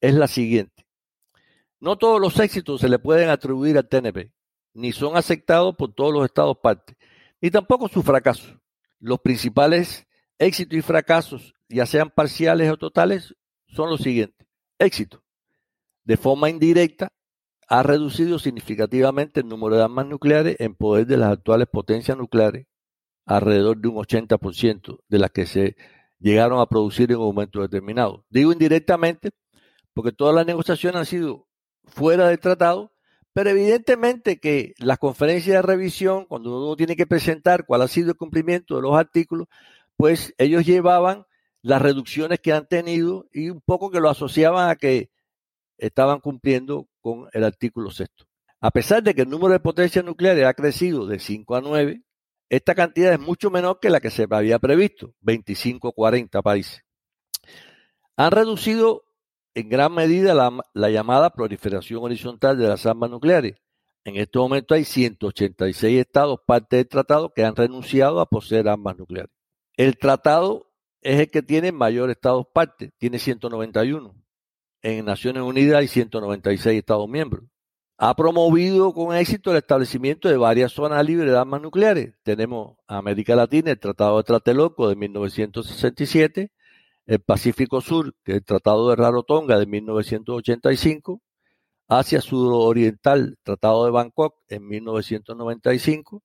[0.00, 0.86] es la siguiente.
[1.80, 4.32] No todos los éxitos se le pueden atribuir al TNP,
[4.76, 6.96] ni son aceptados por todos los estados partes,
[7.40, 8.58] ni tampoco sus fracasos.
[9.00, 10.06] Los principales
[10.38, 13.34] éxitos y fracasos, ya sean parciales o totales,
[13.68, 14.46] son los siguientes.
[14.78, 15.24] Éxito.
[16.04, 17.08] De forma indirecta,
[17.68, 22.66] ha reducido significativamente el número de armas nucleares en poder de las actuales potencias nucleares,
[23.24, 25.76] alrededor de un 80% de las que se
[26.20, 28.24] llegaron a producir en un momento determinado.
[28.28, 29.30] Digo indirectamente
[29.94, 31.48] porque todas las negociaciones han sido
[31.84, 32.92] fuera del tratado,
[33.36, 38.08] pero evidentemente que las conferencias de revisión, cuando uno tiene que presentar cuál ha sido
[38.08, 39.46] el cumplimiento de los artículos,
[39.98, 41.26] pues ellos llevaban
[41.60, 45.10] las reducciones que han tenido y un poco que lo asociaban a que
[45.76, 48.24] estaban cumpliendo con el artículo sexto.
[48.58, 52.02] A pesar de que el número de potencias nucleares ha crecido de 5 a 9,
[52.48, 56.84] esta cantidad es mucho menor que la que se había previsto, 25 a 40 países.
[58.16, 59.04] Han reducido
[59.56, 63.56] en gran medida la, llamada proliferación horizontal de las armas nucleares.
[64.04, 68.98] En este momento hay 186 estados parte del tratado que han renunciado a poseer armas
[68.98, 69.32] nucleares.
[69.78, 74.14] El tratado es el que tiene mayor estados parte, tiene 191
[74.82, 77.44] en Naciones Unidas hay 196 Estados miembros.
[77.96, 82.14] Ha promovido con éxito el establecimiento de varias zonas libres de armas nucleares.
[82.22, 86.52] Tenemos América Latina, el Tratado de Tlatelolco de 1967,
[87.06, 91.22] el Pacífico Sur, que es el Tratado de Rarotonga de 1985,
[91.88, 96.22] Asia Sudoriental, el Tratado de Bangkok en 1995,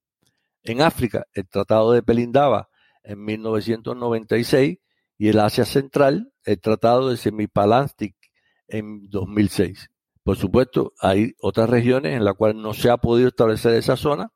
[0.64, 2.70] en África, el Tratado de Pelindaba
[3.04, 4.78] en 1996
[5.18, 8.16] y el Asia Central, el Tratado de Semipalastic
[8.68, 9.90] en 2006.
[10.24, 14.32] Por supuesto, hay otras regiones en las cuales no se ha podido establecer esa zona,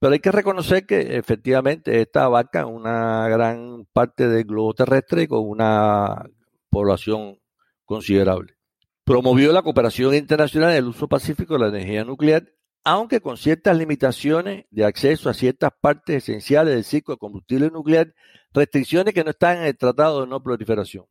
[0.00, 5.46] pero hay que reconocer que efectivamente esta abarca una gran parte del globo terrestre con
[5.46, 6.24] una
[6.70, 7.38] población
[7.84, 8.56] considerable.
[9.04, 12.50] Promovió la cooperación internacional en el uso pacífico de la energía nuclear,
[12.82, 18.14] aunque con ciertas limitaciones de acceso a ciertas partes esenciales del ciclo de combustible nuclear,
[18.54, 21.04] restricciones que no están en el Tratado de No Proliferación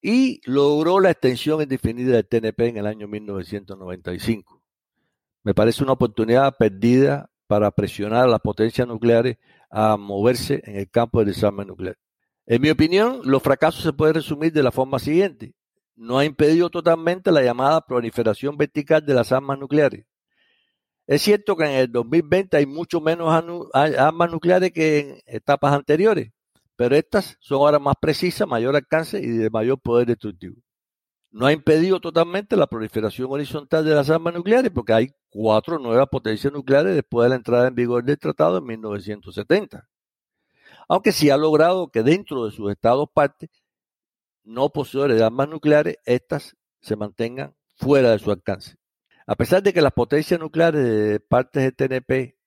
[0.00, 4.62] y logró la extensión indefinida del TNP en el año 1995.
[5.42, 9.38] Me parece una oportunidad perdida para presionar a las potencias nucleares
[9.70, 11.96] a moverse en el campo del desarme nuclear.
[12.46, 15.54] En mi opinión, los fracasos se pueden resumir de la forma siguiente.
[15.96, 20.06] No ha impedido totalmente la llamada proliferación vertical de las armas nucleares.
[21.06, 23.28] Es cierto que en el 2020 hay mucho menos
[23.74, 26.30] armas nucleares que en etapas anteriores,
[26.76, 30.56] pero estas son ahora más precisas, mayor alcance y de mayor poder destructivo.
[31.30, 36.08] No ha impedido totalmente la proliferación horizontal de las armas nucleares porque hay cuatro nuevas
[36.08, 39.88] potencias nucleares después de la entrada en vigor del tratado en 1970.
[40.88, 43.50] Aunque sí ha logrado que dentro de sus estados partes
[44.42, 48.76] no poseedores de armas nucleares, éstas se mantengan fuera de su alcance.
[49.26, 52.38] A pesar de que las potencias nucleares de partes del TNP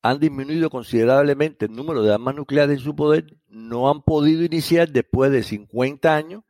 [0.00, 4.88] han disminuido considerablemente el número de armas nucleares en su poder, no han podido iniciar
[4.88, 6.42] después de 50 años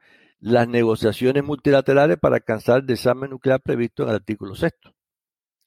[0.44, 4.94] las negociaciones multilaterales para alcanzar el desarme nuclear previsto en el artículo sexto.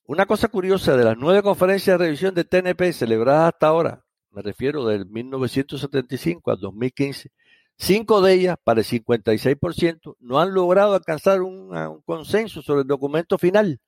[0.03, 4.43] Una cosa curiosa de las nueve conferencias de revisión del TNP celebradas hasta ahora, me
[4.43, 7.31] refiero del 1975 al 2015,
[7.75, 11.71] cinco de ellas, para el 56%, no han logrado alcanzar un,
[12.05, 13.79] consenso sobre el documento final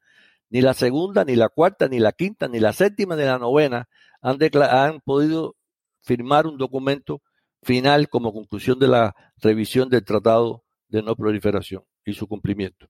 [0.50, 3.88] ni la segunda, ni la cuarta, ni la quinta, ni la séptima, ni la novena
[4.24, 5.56] han podido
[6.02, 7.22] firmar un documento
[7.62, 12.88] final como conclusión de la revisión del Tratado de No Proliferación y su cumplimiento.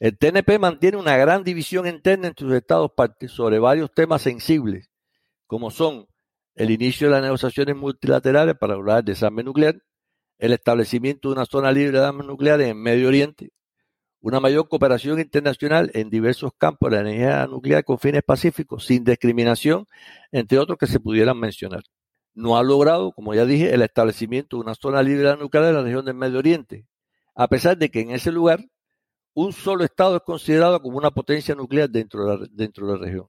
[0.00, 4.90] El TNP mantiene una gran división interna entre sus estados partes sobre varios temas sensibles,
[5.46, 6.06] como son
[6.54, 9.80] el inicio de las negociaciones multilaterales para lograr el desarme nuclear,
[10.38, 13.50] el establecimiento de una zona libre de armas nucleares en Medio Oriente,
[14.20, 19.04] una mayor cooperación internacional en diversos campos de la energía nuclear con fines pacíficos, sin
[19.04, 19.86] discriminación,
[20.32, 21.82] entre otros que se pudieran mencionar.
[22.34, 25.82] No ha logrado, como ya dije, el establecimiento de una zona libre nuclear en la
[25.82, 26.86] región del Medio Oriente,
[27.38, 28.68] a pesar de que en ese lugar
[29.32, 32.98] un solo Estado es considerado como una potencia nuclear dentro de la, dentro de la
[32.98, 33.28] región.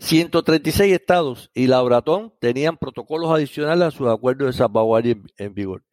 [0.00, 5.84] 136 estados y la Bratón tenían protocolos adicionales a sus acuerdos de salvaguardia en, vigor.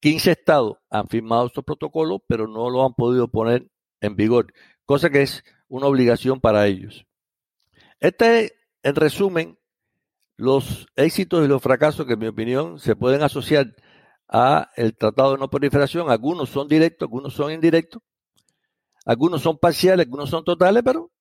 [0.00, 3.68] 15 estados han firmado estos protocolos, pero no lo han podido poner
[4.00, 4.54] en vigor,
[4.86, 7.04] cosa que es una obligación para ellos.
[8.02, 9.56] Este en resumen
[10.36, 13.76] los éxitos y los fracasos que en mi opinión se pueden asociar
[14.28, 16.10] a el Tratado de No Proliferación.
[16.10, 18.02] Algunos son directos, algunos son indirectos,
[19.06, 21.12] algunos son parciales, algunos son totales, pero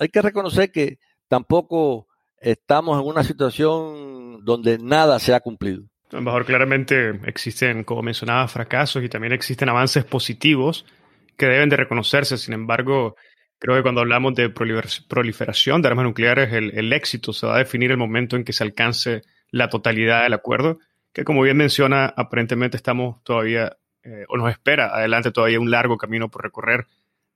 [0.00, 2.08] hay que reconocer que tampoco
[2.40, 5.84] estamos en una situación donde nada se ha cumplido.
[6.10, 10.84] Embajador, claramente existen, como mencionaba, fracasos y también existen avances positivos
[11.36, 12.38] que deben de reconocerse.
[12.38, 13.14] Sin embargo,
[13.64, 17.90] creo que cuando hablamos de proliferación de armas nucleares, el, éxito se va a definir
[17.90, 20.80] el momento en que se alcance la totalidad del acuerdo,
[21.14, 25.96] que como bien menciona, aparentemente estamos todavía, eh, o nos espera adelante todavía un largo
[25.96, 26.86] camino por recorrer.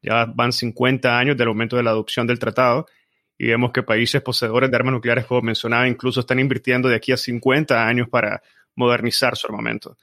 [0.02, 2.84] Ya van 50 años del momento de la adopción del tratado
[3.38, 7.10] y vemos que países poseedores de armas nucleares, como mencionaba, incluso están invirtiendo de aquí
[7.10, 8.42] a 50 años para
[8.74, 9.96] modernizar su armamento.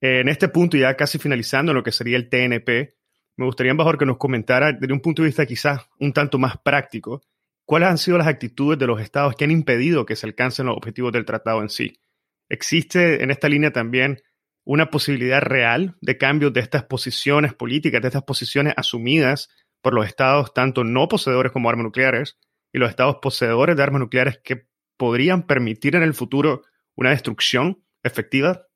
[0.00, 2.96] En este punto, ya casi finalizando lo que sería el TNP,
[3.36, 6.58] me gustaría, embajador, que nos comentara desde un punto de vista quizás un tanto más
[6.58, 7.22] práctico,
[7.64, 10.76] cuáles han sido las actitudes de los estados que han impedido que se alcancen los
[10.76, 12.00] objetivos del tratado en sí.
[12.48, 14.20] ¿Existe en esta línea también
[14.64, 19.48] una posibilidad real de cambio de estas posiciones políticas, de estas posiciones asumidas
[19.80, 22.38] por los estados, tanto no poseedores como armas nucleares,
[22.72, 26.62] y los estados poseedores de armas nucleares que podrían permitir en el futuro
[26.94, 28.66] una destrucción efectiva?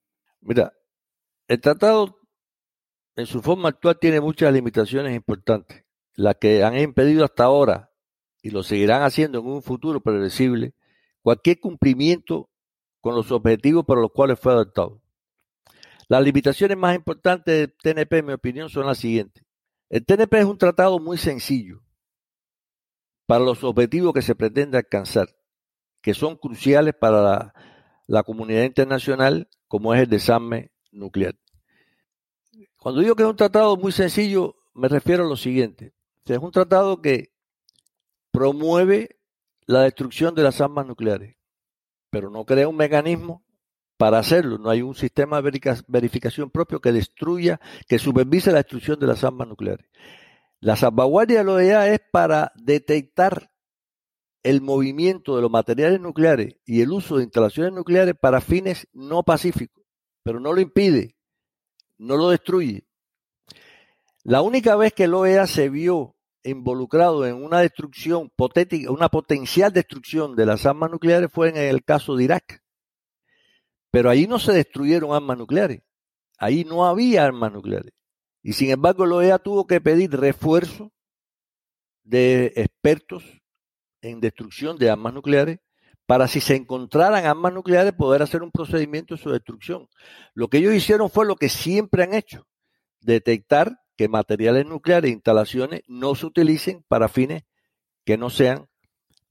[0.40, 0.72] Mira,
[1.48, 2.18] el tratado
[3.16, 7.90] en su forma actual tiene muchas limitaciones importantes, las que han impedido hasta ahora
[8.42, 10.74] y lo seguirán haciendo en un futuro predecible
[11.22, 12.50] cualquier cumplimiento
[13.00, 15.02] con los objetivos para los cuales fue adoptado.
[16.08, 19.42] Las limitaciones más importantes del TNP, en mi opinión, son las siguientes.
[19.88, 21.82] El TNP es un tratado muy sencillo,
[23.26, 25.28] para los objetivos que se pretende alcanzar,
[26.00, 27.52] que son cruciales para
[28.06, 31.34] la, comunidad internacional, como es el desarme nuclear.
[32.78, 35.94] Cuando digo que es un tratado muy sencillo, me refiero a lo siguiente.
[36.24, 37.32] Es un tratado que
[38.30, 39.20] promueve
[39.66, 41.36] la destrucción de las armas nucleares,
[42.10, 43.44] pero no crea un mecanismo
[43.96, 44.58] para hacerlo.
[44.58, 49.24] No hay un sistema de verificación propio que destruya, que supervise la destrucción de las
[49.24, 49.88] armas nucleares.
[50.60, 53.50] La salvaguardia de la OEA es para detectar
[54.42, 59.22] el movimiento de los materiales nucleares y el uso de instalaciones nucleares para fines no
[59.24, 59.84] pacíficos,
[60.22, 61.15] pero no lo impide,
[61.98, 62.86] no lo destruye.
[64.22, 68.30] La única vez que la OEA se vio involucrado en una destrucción
[68.88, 72.62] una potencial destrucción de las armas nucleares fue en el caso de Irak.
[73.90, 75.82] Pero ahí no se destruyeron armas nucleares,
[76.38, 77.92] ahí no había armas nucleares.
[78.42, 80.92] Y sin embargo, la OEA tuvo que pedir refuerzo
[82.04, 83.24] de expertos
[84.00, 85.58] en destrucción de armas nucleares
[86.06, 89.88] para si se encontraran armas nucleares poder hacer un procedimiento de su destrucción.
[90.34, 92.46] Lo que ellos hicieron fue lo que siempre han hecho,
[93.00, 97.42] detectar que materiales nucleares e instalaciones no se utilicen para fines
[98.04, 98.68] que no sean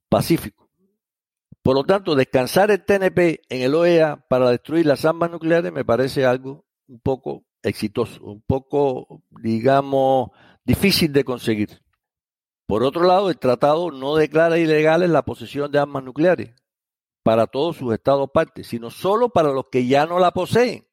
[0.09, 0.67] pacíficos.
[1.63, 5.85] Por lo tanto, descansar el TNP en el OEA para destruir las armas nucleares me
[5.85, 10.29] parece algo un poco exitoso, un poco, digamos,
[10.63, 11.81] difícil de conseguir.
[12.67, 16.53] Por otro lado, el tratado no declara ilegales la posesión de armas nucleares
[17.25, 20.85] para todos sus estados partes, sino solo para los que ya no la poseen.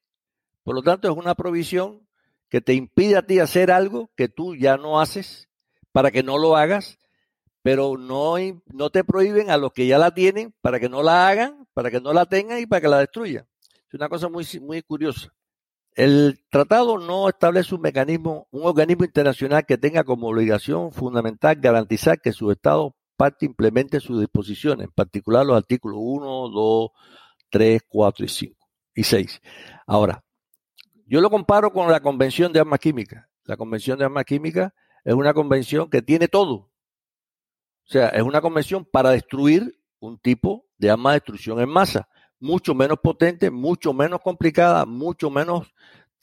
[0.63, 2.07] Por lo tanto, es una provisión
[2.49, 5.47] que te impide a ti hacer algo que tú ya no haces
[5.91, 6.97] para que no lo hagas,
[7.61, 8.37] pero no,
[8.73, 11.91] no te prohíben a los que ya la tienen para que no la hagan, para
[11.91, 13.45] que no la tengan y para que la destruyan.
[13.87, 15.31] Es una cosa muy, muy curiosa.
[15.93, 22.19] El tratado no establece un mecanismo, un organismo internacional que tenga como obligación fundamental garantizar
[22.19, 26.89] que su Estado parte implemente sus disposiciones, en particular los artículos 1, 2,
[27.49, 29.41] 3, 4 y 5 y 6.
[29.87, 30.23] Ahora,
[31.05, 33.25] yo lo comparo con la Convención de Armas Químicas.
[33.45, 34.71] La Convención de Armas Químicas
[35.03, 36.53] es una convención que tiene todo.
[36.53, 36.71] O
[37.85, 42.07] sea, es una convención para destruir un tipo de arma de destrucción en masa
[42.43, 45.73] mucho menos potente, mucho menos complicada, mucho menos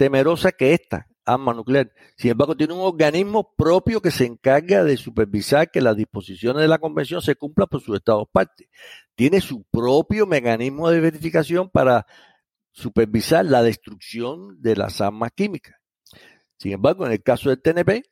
[0.00, 1.92] temerosa que esta arma nuclear.
[2.16, 6.68] Sin embargo, tiene un organismo propio que se encarga de supervisar que las disposiciones de
[6.68, 8.66] la convención se cumplan por sus estados partes.
[9.14, 12.06] Tiene su propio mecanismo de verificación para
[12.72, 15.76] supervisar la destrucción de las armas químicas.
[16.56, 18.02] Sin embargo, en el caso del TNP,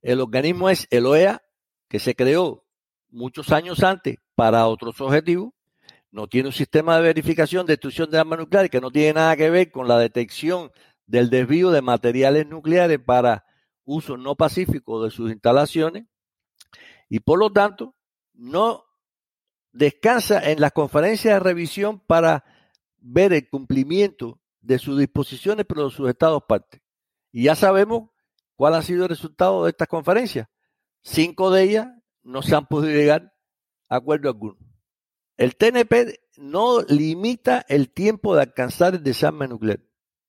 [0.00, 1.42] el organismo es el OEA,
[1.86, 2.64] que se creó
[3.10, 5.52] muchos años antes para otros objetivos,
[6.10, 9.36] no tiene un sistema de verificación de destrucción de armas nucleares que no tiene nada
[9.36, 10.70] que ver con la detección
[11.06, 13.44] del desvío de materiales nucleares para
[13.84, 16.06] uso no pacífico de sus instalaciones
[17.08, 17.94] y por lo tanto
[18.34, 18.84] no
[19.72, 22.44] descansa en las conferencias de revisión para
[22.98, 26.80] ver el cumplimiento de sus disposiciones de sus estados partes.
[27.30, 28.10] Y ya sabemos
[28.56, 30.48] cuál ha sido el resultado de estas conferencias.
[31.02, 31.88] Cinco de ellas
[32.22, 33.32] no se han podido llegar
[33.88, 34.56] a acuerdo alguno.
[35.36, 39.85] El TNP no limita el tiempo de alcanzar el desarme nuclear.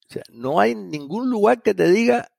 [0.10, 2.30] O sea, no hay ningún lugar que te diga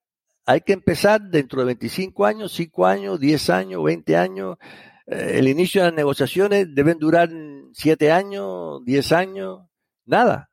[0.48, 4.56] hay que empezar dentro de 25 años, 5 años, 10 años, 20 años.
[5.06, 7.28] Eh, el inicio de las negociaciones deben durar
[7.74, 9.60] 7 años, 10 años,
[10.06, 10.50] nada.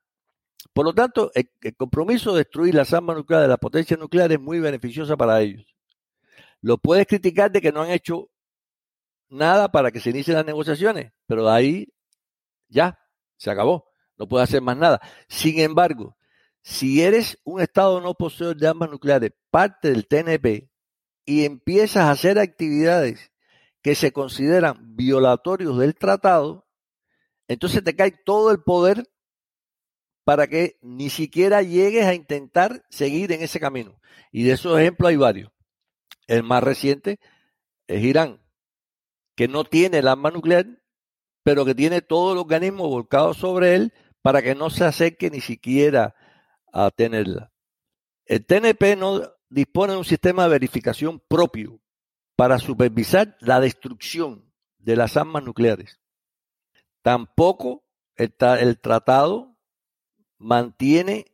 [0.74, 1.48] Por lo tanto, el,
[1.78, 5.64] compromiso de destruir las armas nucleares de la potencia nuclear es muy beneficiosa para ellos.
[6.60, 8.28] Lo puedes criticar de que no han hecho
[9.30, 11.88] nada para que se inicien las negociaciones, pero ahí
[12.68, 12.98] ya,
[13.38, 13.86] se acabó.
[14.18, 15.00] No puede hacer más nada.
[15.26, 16.15] Sin embargo,
[16.66, 20.68] si eres un Estado no poseedor de armas nucleares, parte del TNP,
[21.24, 23.30] y empiezas a hacer actividades
[23.82, 26.66] que se consideran violatorios del tratado,
[27.46, 29.08] entonces te cae todo el poder
[30.24, 34.00] para que ni siquiera llegues a intentar seguir en ese camino.
[34.32, 35.52] Y de esos ejemplos hay varios.
[36.26, 37.20] El más reciente
[37.86, 38.42] es Irán,
[39.36, 40.66] que no tiene el arma nuclear,
[41.44, 45.40] pero que tiene todo el organismo volcado sobre él para que no se acerque ni
[45.40, 46.16] siquiera
[46.76, 47.50] a tenerla.
[48.26, 51.80] El TNP no dispone de un sistema de verificación propio
[52.36, 56.00] para supervisar la destrucción de las armas nucleares.
[57.00, 57.84] Tampoco
[58.16, 59.56] el, tratado
[60.36, 61.24] mantiene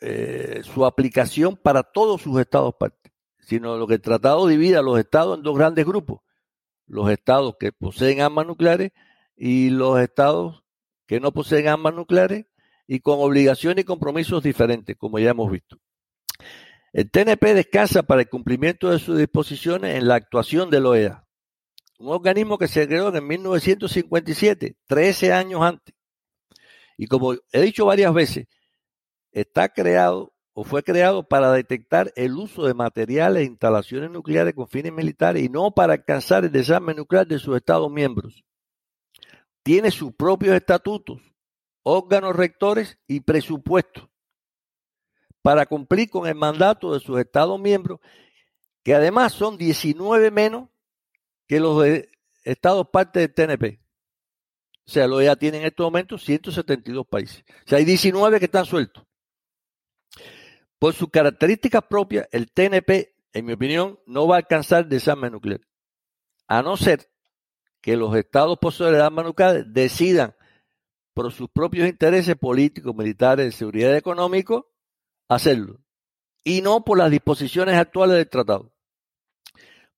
[0.00, 4.82] eh, su aplicación para todos sus estados partes, sino lo que el tratado divide a
[4.82, 6.20] los estados en dos grandes grupos.
[6.86, 8.92] Los estados que poseen armas nucleares
[9.36, 10.64] y los estados
[11.06, 12.46] que no poseen armas nucleares
[12.86, 15.78] y con obligaciones y compromisos diferentes, como ya hemos visto.
[16.92, 21.26] El TNP descansa para el cumplimiento de sus disposiciones en la actuación de la OEA,
[21.98, 25.94] un organismo que se creó en 1957, 13 años antes.
[26.98, 28.46] Y como he dicho varias veces,
[29.30, 34.68] está creado o fue creado para detectar el uso de materiales e instalaciones nucleares con
[34.68, 38.44] fines militares y no para alcanzar el desarme nuclear de sus Estados miembros
[39.62, 41.20] tiene sus propios estatutos,
[41.82, 44.08] órganos rectores y presupuestos
[45.42, 48.00] para cumplir con el mandato de sus Estados miembros,
[48.82, 50.68] que además son 19 menos
[51.46, 52.08] que los de
[52.44, 53.80] Estados parte del TNP.
[54.86, 57.44] O sea, lo ya tiene en estos momentos 172 países.
[57.66, 59.04] O sea, hay 19 que están sueltos.
[60.78, 65.60] Por sus características propias, el TNP, en mi opinión, no va a alcanzar desarme nuclear.
[66.48, 67.10] A no ser
[67.80, 70.34] que los estados poseedores de armas nucleares decidan
[71.14, 74.70] por sus propios intereses políticos, militares, de seguridad económico,
[75.28, 75.80] hacerlo.
[76.44, 78.72] Y no por las disposiciones actuales del tratado.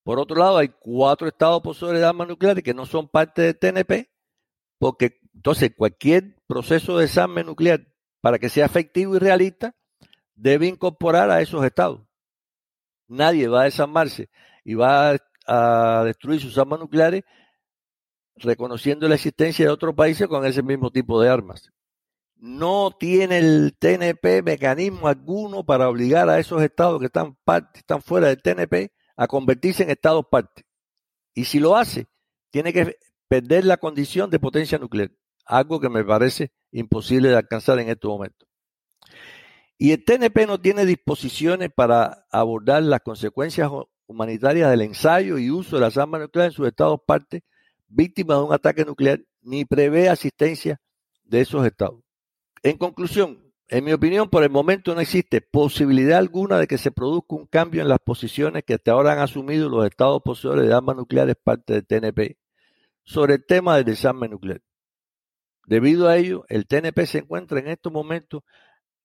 [0.03, 3.59] Por otro lado, hay cuatro estados poseedores de armas nucleares que no son parte del
[3.59, 4.11] TNP,
[4.79, 7.87] porque entonces cualquier proceso de desarme nuclear,
[8.21, 9.75] para que sea efectivo y realista,
[10.35, 12.03] debe incorporar a esos estados.
[13.09, 14.29] Nadie va a desarmarse
[14.65, 17.25] y va a destruir sus armas nucleares
[18.37, 21.71] reconociendo la existencia de otros países con ese mismo tipo de armas.
[22.37, 28.03] No tiene el TNP mecanismo alguno para obligar a esos estados que están, parte, están
[28.03, 30.65] fuera del TNP a convertirse en estados parte.
[31.35, 32.07] Y si lo hace,
[32.51, 32.97] tiene que
[33.29, 35.11] perder la condición de potencia nuclear,
[35.47, 38.47] algo que me parece imposible de alcanzar en este momento.
[39.79, 43.71] Y el TNP no tiene disposiciones para abordar las consecuencias
[44.07, 47.43] humanitarias del ensayo y uso de las armas nucleares en sus estados partes
[47.89, 50.81] víctimas de un ataque nuclear, ni prevé asistencia
[51.25, 52.01] de esos estados.
[52.63, 56.91] En conclusión, en mi opinión, por el momento no existe posibilidad alguna de que se
[56.91, 60.75] produzca un cambio en las posiciones que hasta ahora han asumido los estados poseedores de
[60.75, 62.37] armas nucleares parte del TNP
[63.05, 64.63] sobre el tema del desarme nuclear.
[65.67, 68.43] Debido a ello, el TNP se encuentra en estos momentos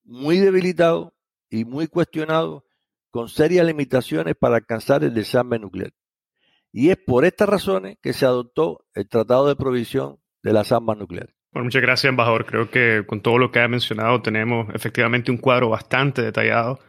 [0.04, 1.14] muy debilitado
[1.50, 2.66] y muy cuestionado,
[3.12, 5.92] con serias limitaciones para alcanzar el desarme nuclear.
[6.72, 10.98] Y es por estas razones que se adoptó el Tratado de Provisión de las Armas
[10.98, 11.36] Nucleares.
[11.52, 12.46] Bueno, muchas gracias, embajador.
[12.46, 16.80] Creo que con todo lo que ha mencionado tenemos efectivamente un cuadro bastante detallado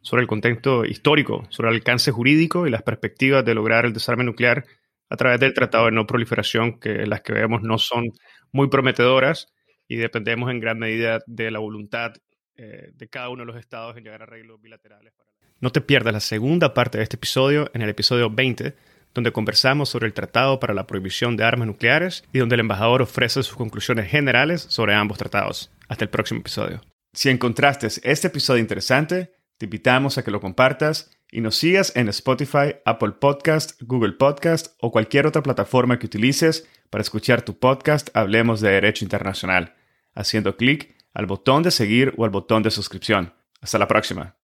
[0.00, 4.24] sobre el contexto histórico, sobre el alcance jurídico y las perspectivas de lograr el desarme
[4.24, 4.64] nuclear
[5.08, 8.06] a través del Tratado de No Proliferación, que las que vemos no son
[8.52, 9.52] muy prometedoras
[9.86, 12.12] y dependemos en gran medida de la voluntad
[12.56, 15.14] eh, de cada uno de los estados en llegar a arreglos bilaterales.
[15.60, 18.74] No te pierdas la segunda parte de este episodio en el episodio 20
[19.14, 23.02] donde conversamos sobre el Tratado para la Prohibición de Armas Nucleares y donde el embajador
[23.02, 25.70] ofrece sus conclusiones generales sobre ambos tratados.
[25.88, 26.80] Hasta el próximo episodio.
[27.12, 32.08] Si encontraste este episodio interesante, te invitamos a que lo compartas y nos sigas en
[32.08, 38.08] Spotify, Apple Podcast, Google Podcast o cualquier otra plataforma que utilices para escuchar tu podcast
[38.14, 39.74] Hablemos de Derecho Internacional,
[40.14, 43.34] haciendo clic al botón de seguir o al botón de suscripción.
[43.60, 44.36] Hasta la próxima.